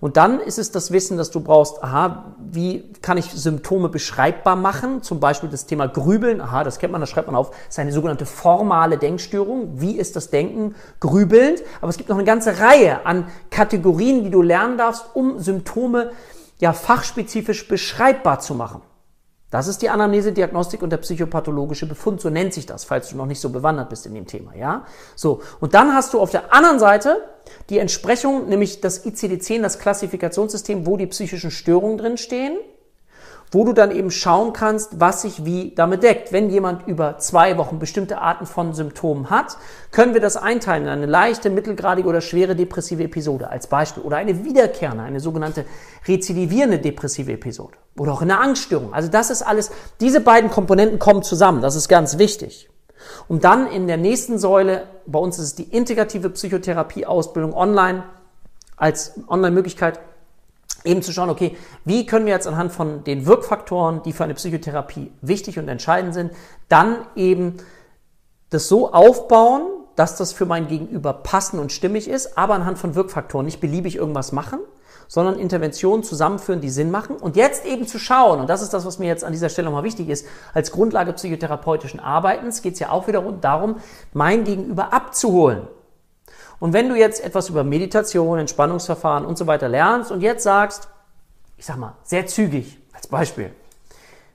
Und 0.01 0.17
dann 0.17 0.41
ist 0.41 0.59
es 0.59 0.71
das 0.71 0.91
Wissen, 0.91 1.17
dass 1.17 1.31
du 1.31 1.41
brauchst, 1.41 1.83
aha, 1.83 2.35
wie 2.39 2.93
kann 3.03 3.19
ich 3.19 3.31
Symptome 3.31 3.89
beschreibbar 3.89 4.57
machen? 4.57 5.03
Zum 5.03 5.21
Beispiel 5.21 5.49
das 5.49 5.67
Thema 5.67 5.87
Grübeln, 5.87 6.41
aha, 6.41 6.65
das 6.65 6.79
kennt 6.79 6.93
man, 6.93 7.01
das 7.01 7.11
schreibt 7.11 7.29
man 7.29 7.37
auf, 7.37 7.51
das 7.51 7.69
ist 7.71 7.79
eine 7.79 7.93
sogenannte 7.93 8.27
formale 8.27 8.99
Denkstörung. 8.99 9.81
Wie 9.81 9.97
ist 9.97 10.17
das 10.17 10.31
Denken 10.31 10.75
grübelnd? 11.01 11.63
Aber 11.81 11.89
es 11.91 11.97
gibt 11.97 12.09
noch 12.09 12.17
eine 12.17 12.25
ganze 12.25 12.61
Reihe 12.61 13.07
an 13.07 13.27
Kategorien, 13.51 14.25
die 14.25 14.31
du 14.31 14.43
lernen 14.43 14.77
darfst, 14.77 15.05
um 15.15 15.39
Symptome 15.39 16.11
ja 16.59 16.73
fachspezifisch 16.73 17.69
beschreibbar 17.69 18.41
zu 18.41 18.55
machen. 18.55 18.83
Das 19.53 19.69
ist 19.69 19.83
die 19.83 19.91
Anamnese, 19.91 20.33
Diagnostik 20.33 20.81
und 20.81 20.91
der 20.91 20.97
psychopathologische 20.97 21.87
Befund, 21.87 22.23
so 22.23 22.31
nennt 22.31 22.55
sich 22.55 22.65
das, 22.65 22.85
falls 22.85 23.11
du 23.11 23.19
noch 23.19 23.27
nicht 23.27 23.39
so 23.39 23.51
bewandert 23.51 23.91
bist 23.91 24.07
in 24.07 24.15
dem 24.15 24.27
Thema, 24.27 24.57
ja? 24.57 24.87
So. 25.15 25.43
Und 25.61 25.75
dann 25.75 25.95
hast 25.95 26.15
du 26.15 26.21
auf 26.21 26.31
der 26.31 26.55
anderen 26.55 26.79
Seite 26.79 27.23
die 27.69 27.77
Entsprechung, 27.77 28.49
nämlich 28.49 28.81
das 28.81 29.05
ICD-10, 29.05 29.61
das 29.61 29.79
Klassifikationssystem, 29.79 30.87
wo 30.87 30.97
die 30.97 31.07
psychischen 31.07 31.51
Störungen 31.51 31.99
drin 31.99 32.17
stehen 32.17 32.57
wo 33.53 33.65
du 33.65 33.75
dann 33.75 33.91
eben 33.91 34.11
schauen 34.11 34.55
kannst, 34.55 34.99
was 34.99 35.23
sich 35.23 35.45
wie 35.45 35.75
damit 35.75 36.03
deckt. 36.03 36.33
Wenn 36.33 36.49
jemand 36.49 36.89
über 36.89 37.19
zwei 37.19 37.59
Wochen 37.59 37.79
bestimmte 37.79 38.19
Arten 38.19 38.47
von 38.47 38.73
Symptomen 38.73 39.29
hat, 39.29 39.59
können 39.91 40.15
wir 40.15 40.23
das 40.23 40.39
einteilen 40.39 40.85
in 40.85 40.89
eine 40.89 41.07
leichte, 41.07 41.51
mittelgradige 41.51 42.09
oder 42.09 42.23
schwere 42.23 42.57
depressive 42.57 43.05
Episode 43.05 43.51
als 43.51 43.67
Beispiel 43.67 44.03
oder 44.03 44.17
eine 44.17 44.45
wiederkehrende, 44.45 45.05
eine 45.05 45.21
sogenannte 45.21 45.67
rezidivierende 46.09 46.79
depressive 46.79 47.33
Episode 47.33 47.77
oder 47.99 48.13
auch 48.13 48.23
eine 48.23 48.41
Angststörung. 48.41 48.95
Also 48.95 49.09
das 49.11 49.29
ist 49.29 49.43
alles, 49.43 49.71
diese 50.01 50.21
beiden 50.21 50.51
Komponenten 50.51 50.99
kommen 50.99 51.23
zusammen, 51.23 51.61
das 51.61 51.77
ist 51.77 51.89
ganz 51.89 52.17
wichtig. 52.17 52.71
Um 53.29 53.41
dann 53.41 53.67
in 53.67 53.87
der 53.87 53.99
nächsten 53.99 54.39
Säule, 54.39 54.85
bei 55.07 55.19
uns 55.19 55.39
ist 55.39 55.45
es 55.45 55.55
die 55.57 55.65
integrative 55.65 56.31
Psychotherapie-Ausbildung 56.31 57.53
online 57.53 58.05
als 58.77 59.13
Online-Möglichkeit, 59.29 60.01
eben 60.85 61.03
zu 61.03 61.13
schauen, 61.13 61.31
okay, 61.31 61.57
wie 61.85 62.07
können 62.07 62.27
wir 62.27 62.33
jetzt 62.33 62.47
anhand 62.47 62.73
von 62.73 63.05
den 63.05 63.27
Wirkfaktoren, 63.27 64.03
die 64.03 64.13
für 64.13 64.25
eine 64.25 64.35
Psychotherapie 64.35 65.13
wichtig 65.21 65.59
und 65.59 65.69
entscheidend 65.69 66.15
sind, 66.15 66.33
dann 66.69 66.97
eben 67.17 67.59
das 68.51 68.69
so 68.69 68.93
aufbauen, 68.93 69.63
dass 69.97 70.17
das 70.17 70.33
für 70.33 70.47
mein 70.47 70.69
Gegenüber 70.69 71.13
passend 71.13 71.61
und 71.61 71.73
stimmig 71.73 72.09
ist, 72.09 72.39
aber 72.39 72.55
anhand 72.55 72.79
von 72.79 72.95
Wirkfaktoren 72.95 73.47
nicht 73.47 73.61
beliebig 73.61 73.97
irgendwas 73.97 74.33
machen, 74.33 74.59
sondern 75.09 75.39
Interventionen 75.39 76.03
zusammenführen, 76.03 76.61
die 76.61 76.71
Sinn 76.71 76.91
machen. 76.91 77.17
Und 77.17 77.37
jetzt 77.37 77.67
eben 77.67 77.87
zu 77.87 77.99
schauen, 77.99 78.41
und 78.41 78.49
das 78.49 78.63
ist 78.63 78.73
das, 78.73 78.87
was 78.87 78.99
mir 78.99 79.07
jetzt 79.07 79.25
an 79.25 79.33
dieser 79.33 79.51
Stelle 79.51 79.67
nochmal 79.67 79.85
wichtig 79.85 80.09
ist, 80.09 80.27
als 80.55 80.73
Grundlage 80.73 81.13
psychotherapeutischen 81.13 82.01
Arbeitens 82.01 82.63
geht 82.63 82.75
es 82.75 82.81
ja 82.81 82.91
auch 82.91 83.07
wiederum 83.09 83.41
darum, 83.41 83.77
mein 84.15 84.45
Gegenüber 84.45 84.93
abzuholen. 84.93 85.69
Und 86.63 86.73
wenn 86.73 86.89
du 86.89 86.95
jetzt 86.95 87.25
etwas 87.25 87.49
über 87.49 87.65
Meditation, 87.65 88.39
Entspannungsverfahren 88.39 89.27
und 89.27 89.37
so 89.37 89.49
weiter 89.49 89.69
lernst 89.69 90.13
und 90.13 90.21
jetzt 90.21 90.45
sagst, 90.45 90.89
ich 91.57 91.67
sag 91.67 91.77
mal, 91.77 91.97
sehr 92.05 92.29
zügig 92.29 92.79
als 92.93 93.09
Beispiel, 93.09 93.51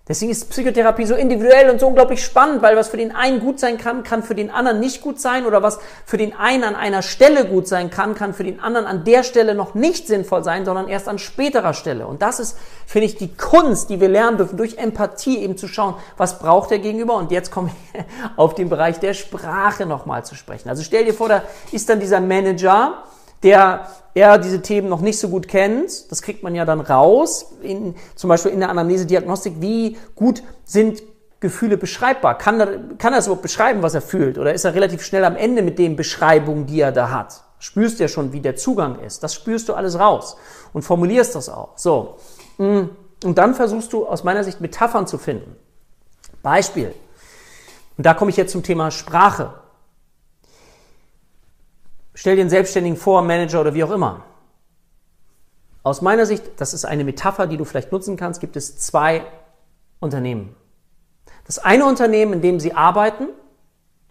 Deswegen 0.08 0.32
ist 0.32 0.50
Psychotherapie 0.50 1.06
so 1.06 1.16
individuell 1.16 1.70
und 1.70 1.80
so 1.80 1.88
unglaublich 1.88 2.24
spannend, 2.24 2.62
weil 2.62 2.78
was 2.78 2.88
für 2.88 2.98
den 2.98 3.14
einen 3.14 3.42
gut 3.42 3.60
sein 3.60 3.78
kann, 3.78 4.04
kann 4.04 4.24
für 4.24 4.36
den 4.36 4.50
anderen 4.50 4.80
nicht 4.80 5.02
gut 5.02 5.20
sein 5.20 5.46
oder 5.46 5.62
was 5.62 5.80
für 6.06 6.18
den 6.18 6.34
einen 6.34 6.64
an 6.64 6.76
einer 6.76 7.02
Stelle 7.02 7.46
gut 7.46 7.68
sein 7.68 7.90
kann, 7.90 8.16
kann 8.16 8.34
für 8.34 8.46
den 8.46 8.62
anderen 8.62 8.88
an 8.88 9.04
der 9.04 9.24
Stelle 9.24 9.54
noch 9.54 9.74
nicht 9.76 10.08
sinnvoll 10.08 10.46
sein, 10.46 10.64
sondern 10.64 10.88
erst 10.88 11.10
an 11.10 11.20
späterer 11.20 11.74
Stelle. 11.74 12.08
Und 12.08 12.22
das 12.22 12.40
ist, 12.40 12.58
finde 12.86 13.08
ich, 13.08 13.18
die 13.18 13.36
Kunst, 13.36 13.90
die 13.90 14.00
wir 14.00 14.08
lernen 14.08 14.38
dürfen, 14.38 14.56
durch 14.56 14.78
Empathie 14.78 15.40
eben 15.40 15.58
zu 15.58 15.68
schauen, 15.68 15.96
was 16.16 16.40
braucht 16.40 16.72
der 16.72 16.80
Gegenüber. 16.80 17.16
Und 17.16 17.32
jetzt 17.32 17.52
komme 17.52 17.72
ich 17.94 18.04
auf 18.38 18.56
den 18.56 18.70
Bereich 18.70 19.00
der 19.00 19.14
Sprache 19.14 19.86
nochmal 19.86 20.24
zu 20.24 20.36
sprechen. 20.36 20.70
Also 20.70 20.84
stell 20.84 21.04
dir 21.04 21.14
vor, 21.14 21.28
da 21.28 21.44
ist 21.74 21.90
dann 21.90 22.00
dieser 22.00 22.22
Manager, 22.22 23.04
der 23.44 23.88
er 24.14 24.38
diese 24.40 24.62
Themen 24.62 24.90
noch 24.90 25.02
nicht 25.02 25.20
so 25.20 25.30
gut 25.30 25.48
kennt. 25.48 26.12
Das 26.12 26.22
kriegt 26.22 26.44
man 26.44 26.56
ja 26.56 26.66
dann 26.66 26.82
raus, 26.82 27.54
in, 27.62 27.96
zum 28.16 28.30
Beispiel 28.30 28.52
in 28.52 28.60
der 28.60 28.70
Anamnese-Diagnostik, 28.70 29.56
wie 29.60 29.98
gut 30.16 30.44
sind 30.66 31.04
Gefühle 31.40 31.78
beschreibbar. 31.78 32.38
Kann 32.38 32.60
er, 32.60 32.80
kann 32.98 33.14
er 33.14 33.20
es 33.20 33.28
überhaupt 33.28 33.44
beschreiben, 33.44 33.84
was 33.84 33.94
er 33.94 34.02
fühlt? 34.02 34.40
Oder 34.40 34.54
ist 34.54 34.66
er 34.66 34.74
relativ 34.74 35.04
schnell 35.04 35.24
am 35.24 35.36
Ende 35.36 35.62
mit 35.62 35.78
den 35.78 35.96
Beschreibungen, 35.96 36.66
die 36.66 36.82
er 36.82 36.92
da 36.92 37.12
hat? 37.12 37.44
Spürst 37.60 38.00
du 38.00 38.04
ja 38.04 38.08
schon, 38.08 38.34
wie 38.34 38.42
der 38.42 38.56
Zugang 38.56 39.00
ist. 39.00 39.24
Das 39.24 39.34
spürst 39.36 39.70
du 39.70 39.74
alles 39.74 40.00
raus 40.00 40.38
und 40.74 40.82
formulierst 40.82 41.36
das 41.36 41.50
auch. 41.50 41.70
So. 41.76 42.18
Mm. 42.58 42.90
Und 43.24 43.38
dann 43.40 43.56
versuchst 43.56 43.94
du 43.94 44.06
aus 44.06 44.24
meiner 44.24 44.44
Sicht 44.44 44.62
Metaphern 44.62 45.08
zu 45.08 45.18
finden. 45.18 45.56
Beispiel. 46.44 46.94
Und 47.98 48.06
da 48.06 48.14
komme 48.14 48.30
ich 48.30 48.38
jetzt 48.38 48.52
zum 48.52 48.62
Thema 48.62 48.92
Sprache. 48.92 49.54
Stell 52.20 52.36
dir 52.36 52.42
einen 52.42 52.50
Selbstständigen 52.50 52.98
vor, 52.98 53.22
Manager 53.22 53.62
oder 53.62 53.76
wie 53.76 53.84
auch 53.84 53.92
immer. 53.92 54.24
Aus 55.84 56.02
meiner 56.02 56.26
Sicht, 56.26 56.44
das 56.58 56.74
ist 56.74 56.84
eine 56.84 57.04
Metapher, 57.04 57.46
die 57.46 57.58
du 57.58 57.64
vielleicht 57.64 57.92
nutzen 57.92 58.18
kannst, 58.18 58.42
gibt 58.42 58.56
es 58.56 58.80
zwei 58.80 59.22
Unternehmen. 60.00 60.56
Das 61.46 61.60
eine 61.60 61.86
Unternehmen, 61.86 62.34
in 62.34 62.42
dem 62.42 62.60
sie 62.60 62.74
arbeiten 62.74 63.28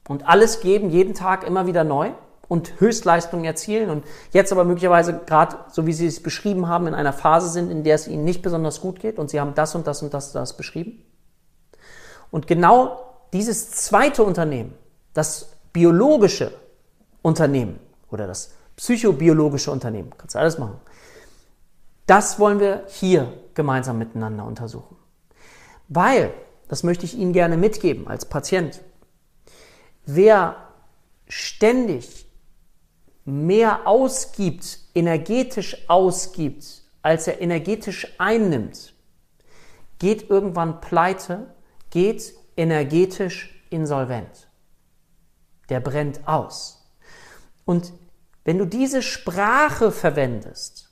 und 0.07 0.29
alles 0.29 0.61
geben, 0.61 0.91
jeden 0.91 1.15
Tag 1.15 1.45
immer 1.45 1.67
wieder 1.67 1.83
neu 1.83 2.13
und 2.47 2.79
Höchstleistungen 2.79 3.45
erzielen 3.45 3.91
und 3.91 4.05
jetzt 4.31 4.53
aber 4.53 4.63
möglicherweise 4.63 5.23
gerade, 5.27 5.57
so 5.73 5.85
wie 5.89 5.93
Sie 5.93 6.07
es 6.07 6.23
beschrieben 6.23 6.69
haben, 6.69 6.87
in 6.87 6.95
einer 6.95 7.13
Phase 7.13 7.49
sind, 7.49 7.73
in 7.73 7.83
der 7.83 7.97
es 7.97 8.07
Ihnen 8.07 8.23
nicht 8.23 8.41
besonders 8.41 8.81
gut 8.81 9.01
geht 9.01 9.19
und 9.19 9.31
Sie 9.31 9.41
haben 9.41 9.57
das 9.57 9.75
und 9.75 9.89
das 9.89 10.05
und 10.05 10.15
das, 10.15 10.31
das 10.31 10.57
beschrieben. 10.57 11.03
Und 12.31 12.47
genau 12.47 13.17
dieses 13.33 13.73
zweite 13.73 14.23
Unternehmen, 14.23 14.75
das 15.13 15.57
biologische 15.73 16.53
Unternehmen, 17.21 17.81
oder 18.11 18.27
das 18.27 18.55
psychobiologische 18.77 19.71
Unternehmen. 19.71 20.13
Kannst 20.17 20.35
du 20.35 20.39
alles 20.39 20.59
machen. 20.59 20.79
Das 22.07 22.39
wollen 22.39 22.61
wir 22.61 22.85
hier 22.89 23.33
gemeinsam 23.55 23.99
miteinander 23.99 24.45
untersuchen. 24.45 24.97
Weil, 25.89 26.33
das 26.69 26.83
möchte 26.83 27.05
ich 27.05 27.17
Ihnen 27.17 27.33
gerne 27.33 27.57
mitgeben 27.57 28.07
als 28.07 28.25
Patient, 28.25 28.81
wer 30.05 30.57
ständig 31.29 32.27
mehr 33.25 33.87
ausgibt, 33.87 34.79
energetisch 34.95 35.89
ausgibt, 35.89 36.83
als 37.03 37.27
er 37.27 37.41
energetisch 37.41 38.15
einnimmt, 38.19 38.95
geht 39.99 40.31
irgendwann 40.31 40.81
pleite, 40.81 41.55
geht 41.91 42.35
energetisch 42.57 43.65
insolvent. 43.71 44.49
Der 45.69 45.81
brennt 45.81 46.27
aus. 46.27 46.76
Und 47.67 47.93
wenn 48.45 48.57
du 48.57 48.65
diese 48.65 49.03
Sprache 49.03 49.91
verwendest, 49.91 50.89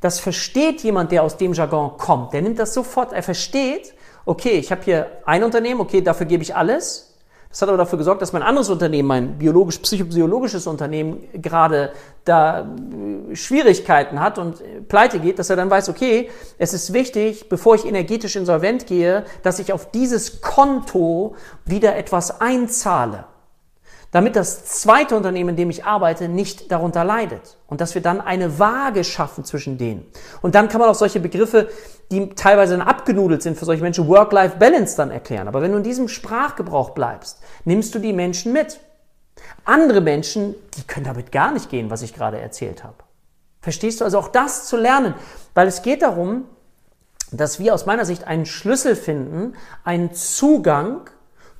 das 0.00 0.18
versteht 0.18 0.82
jemand, 0.82 1.12
der 1.12 1.22
aus 1.22 1.36
dem 1.36 1.52
Jargon 1.52 1.96
kommt. 1.96 2.32
Der 2.32 2.42
nimmt 2.42 2.58
das 2.58 2.74
sofort, 2.74 3.12
er 3.12 3.22
versteht, 3.22 3.94
okay, 4.26 4.52
ich 4.52 4.72
habe 4.72 4.82
hier 4.82 5.06
ein 5.24 5.44
Unternehmen, 5.44 5.80
okay, 5.80 6.02
dafür 6.02 6.26
gebe 6.26 6.42
ich 6.42 6.56
alles. 6.56 7.14
Das 7.48 7.62
hat 7.62 7.68
aber 7.68 7.78
dafür 7.78 7.98
gesorgt, 7.98 8.20
dass 8.20 8.32
mein 8.32 8.42
anderes 8.42 8.68
Unternehmen, 8.68 9.06
mein 9.06 9.38
biologisch-psychologisches 9.38 10.66
Unternehmen, 10.66 11.28
gerade 11.34 11.92
da 12.24 12.62
äh, 12.62 13.36
Schwierigkeiten 13.36 14.18
hat 14.18 14.38
und 14.38 14.88
pleite 14.88 15.20
geht, 15.20 15.38
dass 15.38 15.50
er 15.50 15.56
dann 15.56 15.70
weiß, 15.70 15.88
okay, 15.88 16.30
es 16.58 16.74
ist 16.74 16.92
wichtig, 16.92 17.48
bevor 17.48 17.76
ich 17.76 17.86
energetisch 17.86 18.36
insolvent 18.36 18.86
gehe, 18.86 19.24
dass 19.42 19.58
ich 19.58 19.72
auf 19.72 19.90
dieses 19.90 20.40
Konto 20.40 21.36
wieder 21.64 21.94
etwas 21.96 22.40
einzahle 22.40 23.26
damit 24.14 24.36
das 24.36 24.64
zweite 24.66 25.16
Unternehmen, 25.16 25.50
in 25.50 25.56
dem 25.56 25.70
ich 25.70 25.84
arbeite, 25.84 26.28
nicht 26.28 26.70
darunter 26.70 27.02
leidet. 27.02 27.56
Und 27.66 27.80
dass 27.80 27.96
wir 27.96 28.00
dann 28.00 28.20
eine 28.20 28.60
Waage 28.60 29.02
schaffen 29.02 29.44
zwischen 29.44 29.76
denen. 29.76 30.06
Und 30.40 30.54
dann 30.54 30.68
kann 30.68 30.80
man 30.80 30.88
auch 30.88 30.94
solche 30.94 31.18
Begriffe, 31.18 31.68
die 32.12 32.28
teilweise 32.28 32.78
dann 32.78 32.86
abgenudelt 32.86 33.42
sind 33.42 33.58
für 33.58 33.64
solche 33.64 33.82
Menschen, 33.82 34.06
Work-Life-Balance 34.06 34.96
dann 34.96 35.10
erklären. 35.10 35.48
Aber 35.48 35.62
wenn 35.62 35.72
du 35.72 35.78
in 35.78 35.82
diesem 35.82 36.06
Sprachgebrauch 36.06 36.90
bleibst, 36.90 37.40
nimmst 37.64 37.92
du 37.96 37.98
die 37.98 38.12
Menschen 38.12 38.52
mit. 38.52 38.78
Andere 39.64 40.00
Menschen, 40.00 40.54
die 40.76 40.84
können 40.84 41.06
damit 41.06 41.32
gar 41.32 41.50
nicht 41.50 41.68
gehen, 41.68 41.90
was 41.90 42.02
ich 42.02 42.14
gerade 42.14 42.38
erzählt 42.38 42.84
habe. 42.84 42.98
Verstehst 43.62 44.00
du 44.00 44.04
also 44.04 44.20
auch 44.20 44.28
das 44.28 44.68
zu 44.68 44.76
lernen? 44.76 45.14
Weil 45.54 45.66
es 45.66 45.82
geht 45.82 46.02
darum, 46.02 46.44
dass 47.32 47.58
wir 47.58 47.74
aus 47.74 47.84
meiner 47.84 48.04
Sicht 48.04 48.28
einen 48.28 48.46
Schlüssel 48.46 48.94
finden, 48.94 49.54
einen 49.82 50.14
Zugang 50.14 51.10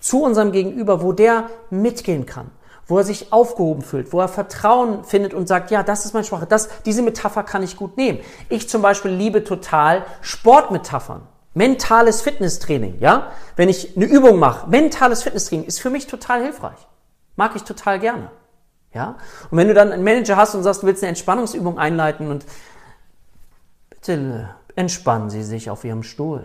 zu 0.04 0.22
unserem 0.22 0.52
Gegenüber, 0.52 1.02
wo 1.02 1.12
der 1.12 1.48
mitgehen 1.70 2.26
kann, 2.26 2.50
wo 2.86 2.98
er 2.98 3.04
sich 3.04 3.32
aufgehoben 3.32 3.80
fühlt, 3.80 4.12
wo 4.12 4.20
er 4.20 4.28
Vertrauen 4.28 5.02
findet 5.02 5.32
und 5.32 5.48
sagt, 5.48 5.70
ja, 5.70 5.82
das 5.82 6.04
ist 6.04 6.12
meine 6.12 6.26
Sprache, 6.26 6.44
das, 6.44 6.68
diese 6.84 7.00
Metapher 7.00 7.42
kann 7.42 7.62
ich 7.62 7.78
gut 7.78 7.96
nehmen. 7.96 8.18
Ich 8.50 8.68
zum 8.68 8.82
Beispiel 8.82 9.12
liebe 9.12 9.44
total 9.44 10.04
Sportmetaphern. 10.20 11.22
Mentales 11.54 12.20
Fitnesstraining, 12.20 12.98
ja? 13.00 13.30
Wenn 13.56 13.70
ich 13.70 13.96
eine 13.96 14.04
Übung 14.04 14.38
mache, 14.38 14.68
mentales 14.68 15.22
Fitnesstraining 15.22 15.66
ist 15.66 15.80
für 15.80 15.88
mich 15.88 16.06
total 16.06 16.42
hilfreich. 16.42 16.86
Mag 17.36 17.56
ich 17.56 17.62
total 17.62 17.98
gerne. 17.98 18.30
Ja? 18.92 19.16
Und 19.50 19.56
wenn 19.56 19.68
du 19.68 19.74
dann 19.74 19.90
einen 19.90 20.04
Manager 20.04 20.36
hast 20.36 20.54
und 20.54 20.64
sagst, 20.64 20.82
du 20.82 20.86
willst 20.86 21.02
eine 21.02 21.10
Entspannungsübung 21.10 21.78
einleiten 21.78 22.28
und 22.30 22.44
bitte 23.88 24.50
entspannen 24.76 25.30
Sie 25.30 25.44
sich 25.44 25.70
auf 25.70 25.82
Ihrem 25.84 26.02
Stuhl. 26.02 26.44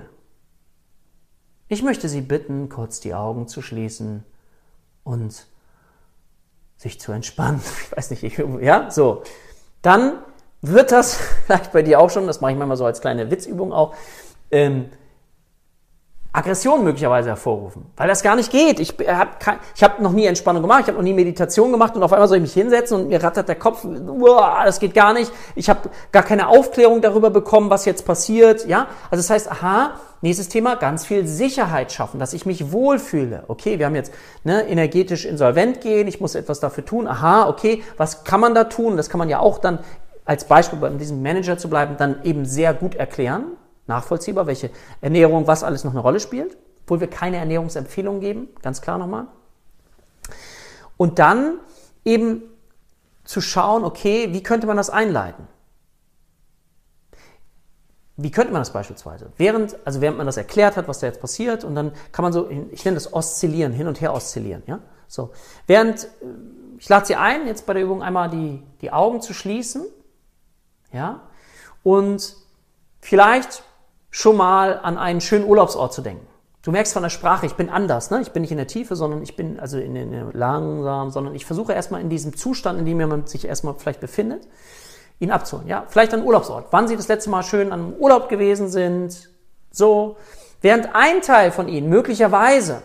Ich 1.71 1.83
möchte 1.83 2.09
Sie 2.09 2.21
bitten, 2.21 2.67
kurz 2.67 2.99
die 2.99 3.13
Augen 3.13 3.47
zu 3.47 3.61
schließen 3.61 4.23
und 5.03 5.45
sich 6.77 6.99
zu 6.99 7.11
entspannen. 7.11 7.61
Ich 7.85 7.95
weiß 7.95 8.09
nicht, 8.09 8.23
ich, 8.23 8.43
ja, 8.61 8.89
so. 8.89 9.21
Dann 9.83 10.17
wird 10.61 10.91
das 10.91 11.15
vielleicht 11.45 11.71
bei 11.71 11.83
dir 11.83 11.99
auch 11.99 12.09
schon, 12.09 12.25
das 12.25 12.41
mache 12.41 12.53
ich 12.53 12.57
manchmal 12.57 12.75
so 12.75 12.85
als 12.85 13.01
kleine 13.01 13.29
Witzübung 13.29 13.71
auch, 13.71 13.93
ähm, 14.49 14.89
Aggression 16.31 16.83
möglicherweise 16.83 17.29
hervorrufen, 17.29 17.87
weil 17.97 18.07
das 18.07 18.21
gar 18.21 18.35
nicht 18.35 18.51
geht. 18.51 18.79
Ich 18.79 18.95
habe 19.07 19.31
hab 19.81 19.99
noch 19.99 20.11
nie 20.11 20.25
Entspannung 20.25 20.61
gemacht, 20.61 20.81
ich 20.81 20.87
habe 20.87 20.97
noch 20.97 21.03
nie 21.03 21.13
Meditation 21.13 21.71
gemacht 21.71 21.95
und 21.95 22.03
auf 22.03 22.13
einmal 22.13 22.27
soll 22.27 22.37
ich 22.37 22.43
mich 22.43 22.53
hinsetzen 22.53 23.01
und 23.01 23.07
mir 23.09 23.23
rattert 23.23 23.47
der 23.47 23.55
Kopf, 23.55 23.83
uah, 23.83 24.63
das 24.63 24.79
geht 24.79 24.93
gar 24.93 25.13
nicht. 25.13 25.31
Ich 25.55 25.69
habe 25.71 25.89
gar 26.11 26.21
keine 26.21 26.47
Aufklärung 26.47 27.01
darüber 27.01 27.31
bekommen, 27.31 27.71
was 27.71 27.85
jetzt 27.85 28.05
passiert. 28.05 28.67
Ja, 28.67 28.87
also 29.09 29.23
das 29.23 29.29
heißt, 29.31 29.51
aha, 29.51 29.99
nächstes 30.21 30.49
Thema, 30.49 30.75
ganz 30.75 31.05
viel 31.05 31.27
Sicherheit 31.27 31.91
schaffen, 31.91 32.19
dass 32.19 32.33
ich 32.33 32.45
mich 32.45 32.71
wohlfühle. 32.71 33.43
Okay, 33.47 33.79
wir 33.79 33.85
haben 33.85 33.95
jetzt 33.95 34.13
ne, 34.43 34.67
energetisch 34.67 35.25
insolvent 35.25 35.81
gehen, 35.81 36.07
ich 36.07 36.19
muss 36.19 36.35
etwas 36.35 36.59
dafür 36.59 36.85
tun. 36.85 37.07
Aha, 37.07 37.47
okay, 37.47 37.83
was 37.97 38.23
kann 38.23 38.39
man 38.39 38.55
da 38.55 38.65
tun? 38.65 38.97
Das 38.97 39.09
kann 39.09 39.19
man 39.19 39.29
ja 39.29 39.39
auch 39.39 39.57
dann 39.59 39.79
als 40.25 40.45
Beispiel 40.45 40.79
bei 40.79 40.89
diesem 40.89 41.21
Manager 41.21 41.57
zu 41.57 41.69
bleiben, 41.69 41.95
dann 41.97 42.23
eben 42.23 42.45
sehr 42.45 42.73
gut 42.73 42.95
erklären 42.95 43.45
nachvollziehbar, 43.89 44.47
welche 44.47 44.69
Ernährung, 45.01 45.47
was 45.47 45.63
alles 45.63 45.83
noch 45.83 45.91
eine 45.91 45.99
Rolle 45.99 46.21
spielt, 46.21 46.55
obwohl 46.83 47.01
wir 47.01 47.09
keine 47.09 47.37
Ernährungsempfehlung 47.37 48.21
geben, 48.21 48.47
ganz 48.61 48.81
klar 48.81 48.97
nochmal. 48.97 49.25
Und 50.95 51.19
dann 51.19 51.59
eben 52.05 52.43
zu 53.25 53.41
schauen, 53.41 53.83
okay, 53.83 54.29
wie 54.31 54.43
könnte 54.43 54.67
man 54.67 54.77
das 54.77 54.89
einleiten? 54.89 55.47
Wie 58.21 58.31
könnte 58.31 58.51
man 58.51 58.61
das 58.61 58.73
beispielsweise? 58.73 59.31
Während, 59.37 59.77
also 59.85 60.01
während 60.01 60.17
man 60.17 60.25
das 60.25 60.35
erklärt 60.35 60.75
hat, 60.75 60.89
was 60.89 60.99
da 60.99 61.07
jetzt 61.07 61.21
passiert, 61.21 61.63
und 61.63 61.73
dann 61.73 61.93
kann 62.11 62.23
man 62.23 62.33
so, 62.33 62.49
ich 62.49 62.83
nenne 62.83 62.95
das 62.95 63.13
oszillieren, 63.13 63.71
hin 63.71 63.87
und 63.87 64.01
her 64.01 64.13
oszillieren, 64.13 64.61
ja? 64.67 64.79
So. 65.07 65.31
Während, 65.67 66.07
ich 66.77 66.89
lade 66.89 67.05
Sie 67.05 67.15
ein, 67.15 67.47
jetzt 67.47 67.65
bei 67.65 67.73
der 67.73 67.83
Übung 67.83 68.03
einmal 68.03 68.29
die, 68.29 68.61
die 68.81 68.91
Augen 68.91 69.21
zu 69.21 69.33
schließen, 69.33 69.85
ja? 70.91 71.21
Und 71.81 72.35
vielleicht 72.99 73.63
schon 74.11 74.35
mal 74.35 74.79
an 74.79 74.97
einen 74.97 75.21
schönen 75.21 75.45
Urlaubsort 75.45 75.93
zu 75.93 76.01
denken. 76.01 76.27
Du 76.61 76.71
merkst 76.71 76.91
von 76.91 77.03
der 77.03 77.09
Sprache, 77.09 77.45
ich 77.45 77.55
bin 77.55 77.69
anders, 77.69 78.11
ne? 78.11 78.19
Ich 78.21 78.31
bin 78.31 78.41
nicht 78.41 78.51
in 78.51 78.57
der 78.57 78.67
Tiefe, 78.67 78.97
sondern 78.97 79.23
ich 79.23 79.37
bin 79.37 79.61
also 79.61 79.77
in, 79.77 79.95
in 79.95 80.31
langsam, 80.33 81.09
sondern 81.09 81.35
ich 81.35 81.45
versuche 81.45 81.71
erstmal 81.71 82.01
in 82.01 82.09
diesem 82.09 82.35
Zustand, 82.35 82.79
in 82.79 82.85
dem 82.85 82.97
man 82.97 83.27
sich 83.27 83.45
erstmal 83.45 83.75
vielleicht 83.75 84.01
befindet, 84.01 84.45
ihn 85.19 85.31
abzuholen. 85.31 85.67
Ja, 85.67 85.85
vielleicht 85.87 86.13
an 86.13 86.23
Urlaubsort. 86.23 86.67
Wann 86.71 86.87
Sie 86.87 86.95
das 86.95 87.07
letzte 87.07 87.29
Mal 87.29 87.43
schön 87.43 87.71
an 87.71 87.93
Urlaub 87.99 88.29
gewesen 88.29 88.69
sind, 88.69 89.29
so. 89.71 90.17
Während 90.61 90.89
ein 90.93 91.21
Teil 91.21 91.51
von 91.51 91.69
Ihnen 91.69 91.87
möglicherweise 91.87 92.81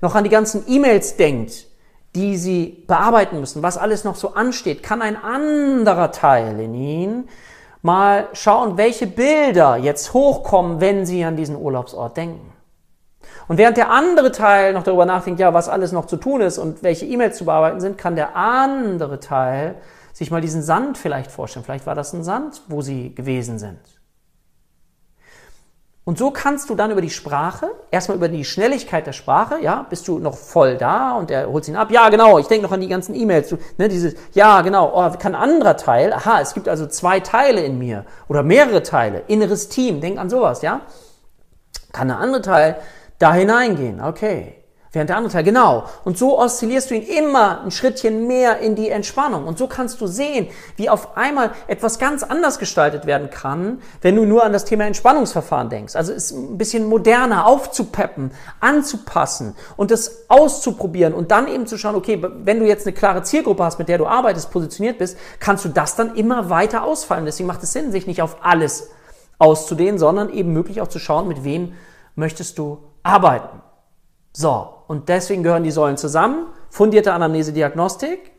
noch 0.00 0.14
an 0.14 0.24
die 0.24 0.30
ganzen 0.30 0.64
E-Mails 0.68 1.16
denkt, 1.16 1.66
die 2.14 2.36
sie 2.38 2.84
bearbeiten 2.86 3.40
müssen, 3.40 3.62
was 3.62 3.76
alles 3.76 4.04
noch 4.04 4.16
so 4.16 4.34
ansteht, 4.34 4.82
kann 4.82 5.02
ein 5.02 5.22
anderer 5.22 6.12
Teil 6.12 6.58
in 6.60 6.74
ihnen 6.74 7.28
mal 7.82 8.28
schauen, 8.32 8.78
welche 8.78 9.06
Bilder 9.06 9.76
jetzt 9.76 10.14
hochkommen, 10.14 10.80
wenn 10.80 11.04
sie 11.06 11.24
an 11.24 11.36
diesen 11.36 11.56
Urlaubsort 11.56 12.16
denken. 12.16 12.52
Und 13.48 13.58
während 13.58 13.76
der 13.76 13.90
andere 13.90 14.32
Teil 14.32 14.72
noch 14.72 14.82
darüber 14.82 15.04
nachdenkt, 15.04 15.38
ja, 15.38 15.54
was 15.54 15.68
alles 15.68 15.92
noch 15.92 16.06
zu 16.06 16.16
tun 16.16 16.40
ist 16.40 16.58
und 16.58 16.82
welche 16.82 17.06
E-Mails 17.06 17.36
zu 17.36 17.44
bearbeiten 17.44 17.80
sind, 17.80 17.98
kann 17.98 18.16
der 18.16 18.34
andere 18.34 19.20
Teil 19.20 19.76
sich 20.16 20.30
mal 20.30 20.40
diesen 20.40 20.62
Sand 20.62 20.96
vielleicht 20.96 21.30
vorstellen. 21.30 21.62
Vielleicht 21.62 21.86
war 21.86 21.94
das 21.94 22.14
ein 22.14 22.24
Sand, 22.24 22.62
wo 22.68 22.80
sie 22.80 23.14
gewesen 23.14 23.58
sind. 23.58 23.78
Und 26.04 26.16
so 26.16 26.30
kannst 26.30 26.70
du 26.70 26.74
dann 26.74 26.90
über 26.90 27.02
die 27.02 27.10
Sprache, 27.10 27.68
erstmal 27.90 28.16
über 28.16 28.28
die 28.28 28.46
Schnelligkeit 28.46 29.06
der 29.06 29.12
Sprache, 29.12 29.60
ja, 29.60 29.84
bist 29.90 30.08
du 30.08 30.18
noch 30.18 30.34
voll 30.34 30.78
da 30.78 31.12
und 31.18 31.30
er 31.30 31.50
holt 31.50 31.68
ihn 31.68 31.76
ab. 31.76 31.90
Ja, 31.90 32.08
genau, 32.08 32.38
ich 32.38 32.46
denke 32.46 32.64
noch 32.64 32.72
an 32.72 32.80
die 32.80 32.88
ganzen 32.88 33.14
E-Mails. 33.14 33.54
Ne, 33.76 33.88
dieses, 33.88 34.14
ja, 34.32 34.62
genau, 34.62 34.90
oh, 34.94 35.10
kann 35.18 35.34
ein 35.34 35.42
anderer 35.42 35.76
Teil, 35.76 36.14
aha, 36.14 36.40
es 36.40 36.54
gibt 36.54 36.66
also 36.66 36.86
zwei 36.86 37.20
Teile 37.20 37.60
in 37.60 37.78
mir 37.78 38.06
oder 38.26 38.42
mehrere 38.42 38.82
Teile, 38.82 39.24
inneres 39.26 39.68
Team, 39.68 40.00
denk 40.00 40.18
an 40.18 40.30
sowas, 40.30 40.62
ja. 40.62 40.80
Kann 41.92 42.10
ein 42.10 42.16
anderer 42.16 42.42
Teil 42.42 42.76
da 43.18 43.34
hineingehen, 43.34 44.00
okay. 44.00 44.62
Während 44.96 45.10
der 45.10 45.18
andere 45.18 45.30
Teil, 45.30 45.44
genau. 45.44 45.84
Und 46.06 46.16
so 46.16 46.38
oszillierst 46.38 46.90
du 46.90 46.94
ihn 46.94 47.02
immer 47.02 47.60
ein 47.60 47.70
Schrittchen 47.70 48.26
mehr 48.26 48.60
in 48.60 48.76
die 48.76 48.88
Entspannung. 48.88 49.46
Und 49.46 49.58
so 49.58 49.66
kannst 49.66 50.00
du 50.00 50.06
sehen, 50.06 50.48
wie 50.76 50.88
auf 50.88 51.18
einmal 51.18 51.50
etwas 51.66 51.98
ganz 51.98 52.22
anders 52.22 52.58
gestaltet 52.58 53.04
werden 53.04 53.28
kann, 53.28 53.82
wenn 54.00 54.16
du 54.16 54.24
nur 54.24 54.42
an 54.42 54.54
das 54.54 54.64
Thema 54.64 54.86
Entspannungsverfahren 54.86 55.68
denkst. 55.68 55.96
Also 55.96 56.14
es 56.14 56.30
ein 56.30 56.56
bisschen 56.56 56.86
moderner 56.86 57.44
aufzupeppen, 57.44 58.30
anzupassen 58.60 59.54
und 59.76 59.90
das 59.90 60.24
auszuprobieren 60.28 61.12
und 61.12 61.30
dann 61.30 61.46
eben 61.46 61.66
zu 61.66 61.76
schauen, 61.76 61.94
okay, 61.94 62.24
wenn 62.38 62.58
du 62.58 62.66
jetzt 62.66 62.86
eine 62.86 62.94
klare 62.94 63.22
Zielgruppe 63.22 63.64
hast, 63.64 63.78
mit 63.78 63.90
der 63.90 63.98
du 63.98 64.06
arbeitest, 64.06 64.50
positioniert 64.50 64.96
bist, 64.96 65.18
kannst 65.40 65.62
du 65.66 65.68
das 65.68 65.94
dann 65.94 66.14
immer 66.14 66.48
weiter 66.48 66.84
ausfallen. 66.84 67.26
Deswegen 67.26 67.48
macht 67.48 67.62
es 67.62 67.74
Sinn, 67.74 67.92
sich 67.92 68.06
nicht 68.06 68.22
auf 68.22 68.38
alles 68.40 68.88
auszudehnen, 69.36 69.98
sondern 69.98 70.30
eben 70.30 70.54
möglich 70.54 70.80
auch 70.80 70.88
zu 70.88 70.98
schauen, 70.98 71.28
mit 71.28 71.44
wem 71.44 71.74
möchtest 72.14 72.56
du 72.56 72.78
arbeiten. 73.02 73.60
So, 74.32 74.75
und 74.86 75.08
deswegen 75.08 75.42
gehören 75.42 75.64
die 75.64 75.70
Säulen 75.70 75.96
zusammen. 75.96 76.46
Fundierte 76.70 77.12
Anamnese-Diagnostik, 77.12 78.32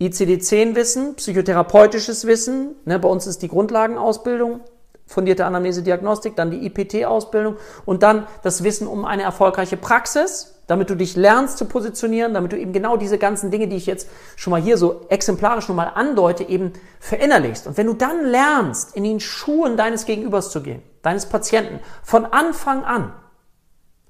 ICD-10-Wissen, 0.00 1.14
psychotherapeutisches 1.16 2.26
Wissen. 2.26 2.76
Ne, 2.84 2.98
bei 2.98 3.08
uns 3.08 3.26
ist 3.26 3.42
die 3.42 3.48
Grundlagenausbildung, 3.48 4.60
fundierte 5.06 5.44
Anamnese-Diagnostik, 5.44 6.36
dann 6.36 6.50
die 6.50 6.66
IPT-Ausbildung 6.66 7.56
und 7.84 8.02
dann 8.02 8.26
das 8.42 8.64
Wissen 8.64 8.86
um 8.86 9.04
eine 9.04 9.22
erfolgreiche 9.22 9.76
Praxis, 9.76 10.54
damit 10.66 10.90
du 10.90 10.94
dich 10.94 11.16
lernst 11.16 11.58
zu 11.58 11.66
positionieren, 11.66 12.34
damit 12.34 12.52
du 12.52 12.58
eben 12.58 12.72
genau 12.72 12.96
diese 12.96 13.18
ganzen 13.18 13.50
Dinge, 13.50 13.68
die 13.68 13.76
ich 13.76 13.86
jetzt 13.86 14.08
schon 14.36 14.52
mal 14.52 14.60
hier 14.60 14.78
so 14.78 15.06
exemplarisch 15.08 15.66
schon 15.66 15.76
mal 15.76 15.92
andeute, 15.94 16.44
eben 16.44 16.72
verinnerlichst. 17.00 17.66
Und 17.66 17.76
wenn 17.76 17.88
du 17.88 17.94
dann 17.94 18.24
lernst, 18.24 18.96
in 18.96 19.04
den 19.04 19.20
Schuhen 19.20 19.76
deines 19.76 20.06
Gegenübers 20.06 20.50
zu 20.50 20.62
gehen, 20.62 20.82
deines 21.02 21.26
Patienten, 21.26 21.80
von 22.02 22.24
Anfang 22.24 22.84
an, 22.84 23.12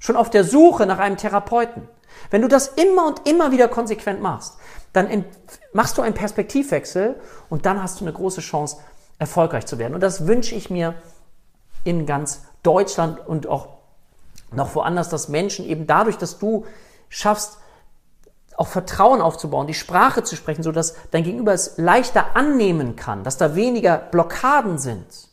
schon 0.03 0.17
auf 0.17 0.31
der 0.31 0.43
Suche 0.43 0.85
nach 0.85 0.99
einem 0.99 1.17
Therapeuten. 1.17 1.89
Wenn 2.31 2.43
du 2.43 2.49
das 2.49 2.67
immer 2.67 3.07
und 3.07 3.27
immer 3.29 3.53
wieder 3.53 3.69
konsequent 3.69 4.21
machst, 4.21 4.57
dann 4.93 5.25
machst 5.73 5.97
du 5.97 6.03
einen 6.03 6.15
Perspektivwechsel 6.15 7.15
und 7.49 7.67
dann 7.67 7.81
hast 7.81 8.01
du 8.01 8.05
eine 8.05 8.13
große 8.13 8.41
Chance, 8.41 8.79
erfolgreich 9.21 9.65
zu 9.65 9.79
werden. 9.79 9.95
Und 9.95 10.01
das 10.01 10.27
wünsche 10.27 10.57
ich 10.57 10.71
mir 10.71 10.95
in 11.85 12.05
ganz 12.05 12.43
Deutschland 12.65 13.25
und 13.25 13.47
auch 13.47 13.69
noch 14.51 14.75
woanders, 14.75 15.09
dass 15.09 15.29
Menschen 15.29 15.65
eben 15.65 15.87
dadurch, 15.87 16.19
dass 16.19 16.39
du 16.39 16.67
schaffst, 17.09 17.59
auch 18.57 18.67
Vertrauen 18.67 19.21
aufzubauen, 19.21 19.69
die 19.69 19.75
Sprache 19.75 20.25
zu 20.25 20.35
sprechen, 20.35 20.65
so 20.65 20.73
dass 20.73 20.97
dein 21.13 21.23
Gegenüber 21.23 21.53
es 21.53 21.79
leichter 21.79 22.35
annehmen 22.35 22.97
kann, 22.97 23.23
dass 23.23 23.37
da 23.37 23.55
weniger 23.55 23.99
Blockaden 23.99 24.79
sind. 24.79 25.29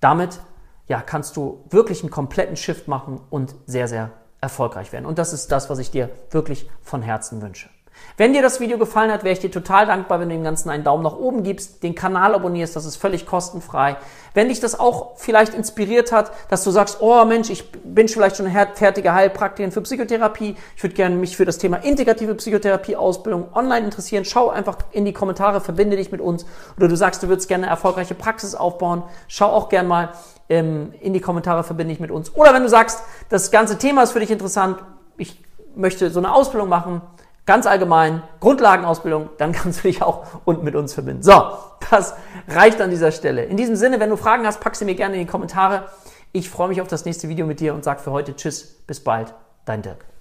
Damit 0.00 0.40
ja, 0.86 1.00
kannst 1.00 1.36
du 1.36 1.64
wirklich 1.70 2.02
einen 2.02 2.10
kompletten 2.10 2.56
Shift 2.56 2.88
machen 2.88 3.20
und 3.30 3.54
sehr, 3.66 3.88
sehr 3.88 4.10
erfolgreich 4.40 4.92
werden. 4.92 5.06
Und 5.06 5.18
das 5.18 5.32
ist 5.32 5.50
das, 5.50 5.70
was 5.70 5.78
ich 5.78 5.90
dir 5.90 6.10
wirklich 6.30 6.68
von 6.82 7.02
Herzen 7.02 7.40
wünsche. 7.40 7.68
Wenn 8.16 8.32
dir 8.32 8.42
das 8.42 8.60
Video 8.60 8.78
gefallen 8.78 9.10
hat, 9.10 9.24
wäre 9.24 9.32
ich 9.32 9.40
dir 9.40 9.50
total 9.50 9.86
dankbar, 9.86 10.20
wenn 10.20 10.28
du 10.28 10.34
dem 10.34 10.44
Ganzen 10.44 10.70
einen 10.70 10.84
Daumen 10.84 11.02
nach 11.02 11.16
oben 11.16 11.42
gibst, 11.42 11.82
den 11.82 11.94
Kanal 11.94 12.34
abonnierst, 12.34 12.76
das 12.76 12.84
ist 12.84 12.96
völlig 12.96 13.26
kostenfrei. 13.26 13.96
Wenn 14.34 14.48
dich 14.48 14.60
das 14.60 14.78
auch 14.78 15.16
vielleicht 15.16 15.54
inspiriert 15.54 16.12
hat, 16.12 16.32
dass 16.48 16.64
du 16.64 16.70
sagst, 16.70 16.98
oh 17.00 17.24
Mensch, 17.24 17.50
ich 17.50 17.70
bin 17.72 18.08
vielleicht 18.08 18.36
schon 18.36 18.50
fertige 18.74 19.14
Heilpraktikerin 19.14 19.72
für 19.72 19.80
Psychotherapie, 19.82 20.56
ich 20.76 20.82
würde 20.82 20.94
gerne 20.94 21.16
mich 21.16 21.36
für 21.36 21.44
das 21.44 21.58
Thema 21.58 21.78
integrative 21.78 22.34
Psychotherapie-Ausbildung 22.34 23.48
online 23.54 23.86
interessieren, 23.86 24.24
schau 24.24 24.50
einfach 24.50 24.78
in 24.92 25.04
die 25.04 25.12
Kommentare, 25.12 25.60
verbinde 25.60 25.96
dich 25.96 26.12
mit 26.12 26.20
uns. 26.20 26.46
Oder 26.76 26.88
du 26.88 26.96
sagst, 26.96 27.22
du 27.22 27.28
würdest 27.28 27.48
gerne 27.48 27.64
eine 27.64 27.70
erfolgreiche 27.70 28.14
Praxis 28.14 28.54
aufbauen, 28.54 29.02
schau 29.28 29.46
auch 29.46 29.68
gerne 29.68 29.88
mal 29.88 30.12
ähm, 30.48 30.92
in 31.00 31.12
die 31.12 31.20
Kommentare, 31.20 31.64
verbinde 31.64 31.92
dich 31.92 32.00
mit 32.00 32.10
uns. 32.10 32.34
Oder 32.34 32.54
wenn 32.54 32.62
du 32.62 32.68
sagst, 32.68 33.00
das 33.28 33.50
ganze 33.50 33.78
Thema 33.78 34.02
ist 34.02 34.12
für 34.12 34.20
dich 34.20 34.30
interessant, 34.30 34.78
ich 35.16 35.40
möchte 35.74 36.10
so 36.10 36.20
eine 36.20 36.32
Ausbildung 36.32 36.68
machen, 36.68 37.00
ganz 37.46 37.66
allgemein, 37.66 38.22
Grundlagenausbildung, 38.40 39.30
dann 39.38 39.52
kannst 39.52 39.80
du 39.80 39.88
dich 39.88 40.02
auch 40.02 40.26
unten 40.44 40.64
mit 40.64 40.74
uns 40.74 40.94
verbinden. 40.94 41.22
So, 41.22 41.52
das 41.90 42.14
reicht 42.48 42.80
an 42.80 42.90
dieser 42.90 43.12
Stelle. 43.12 43.44
In 43.44 43.56
diesem 43.56 43.76
Sinne, 43.76 44.00
wenn 44.00 44.10
du 44.10 44.16
Fragen 44.16 44.46
hast, 44.46 44.60
pack 44.60 44.76
sie 44.76 44.84
mir 44.84 44.94
gerne 44.94 45.14
in 45.14 45.20
die 45.20 45.30
Kommentare. 45.30 45.88
Ich 46.32 46.50
freue 46.50 46.68
mich 46.68 46.80
auf 46.80 46.88
das 46.88 47.04
nächste 47.04 47.28
Video 47.28 47.46
mit 47.46 47.60
dir 47.60 47.74
und 47.74 47.84
sag 47.84 48.00
für 48.00 48.10
heute 48.10 48.34
Tschüss, 48.34 48.64
bis 48.86 49.02
bald, 49.02 49.34
dein 49.64 49.82
Dirk. 49.82 50.13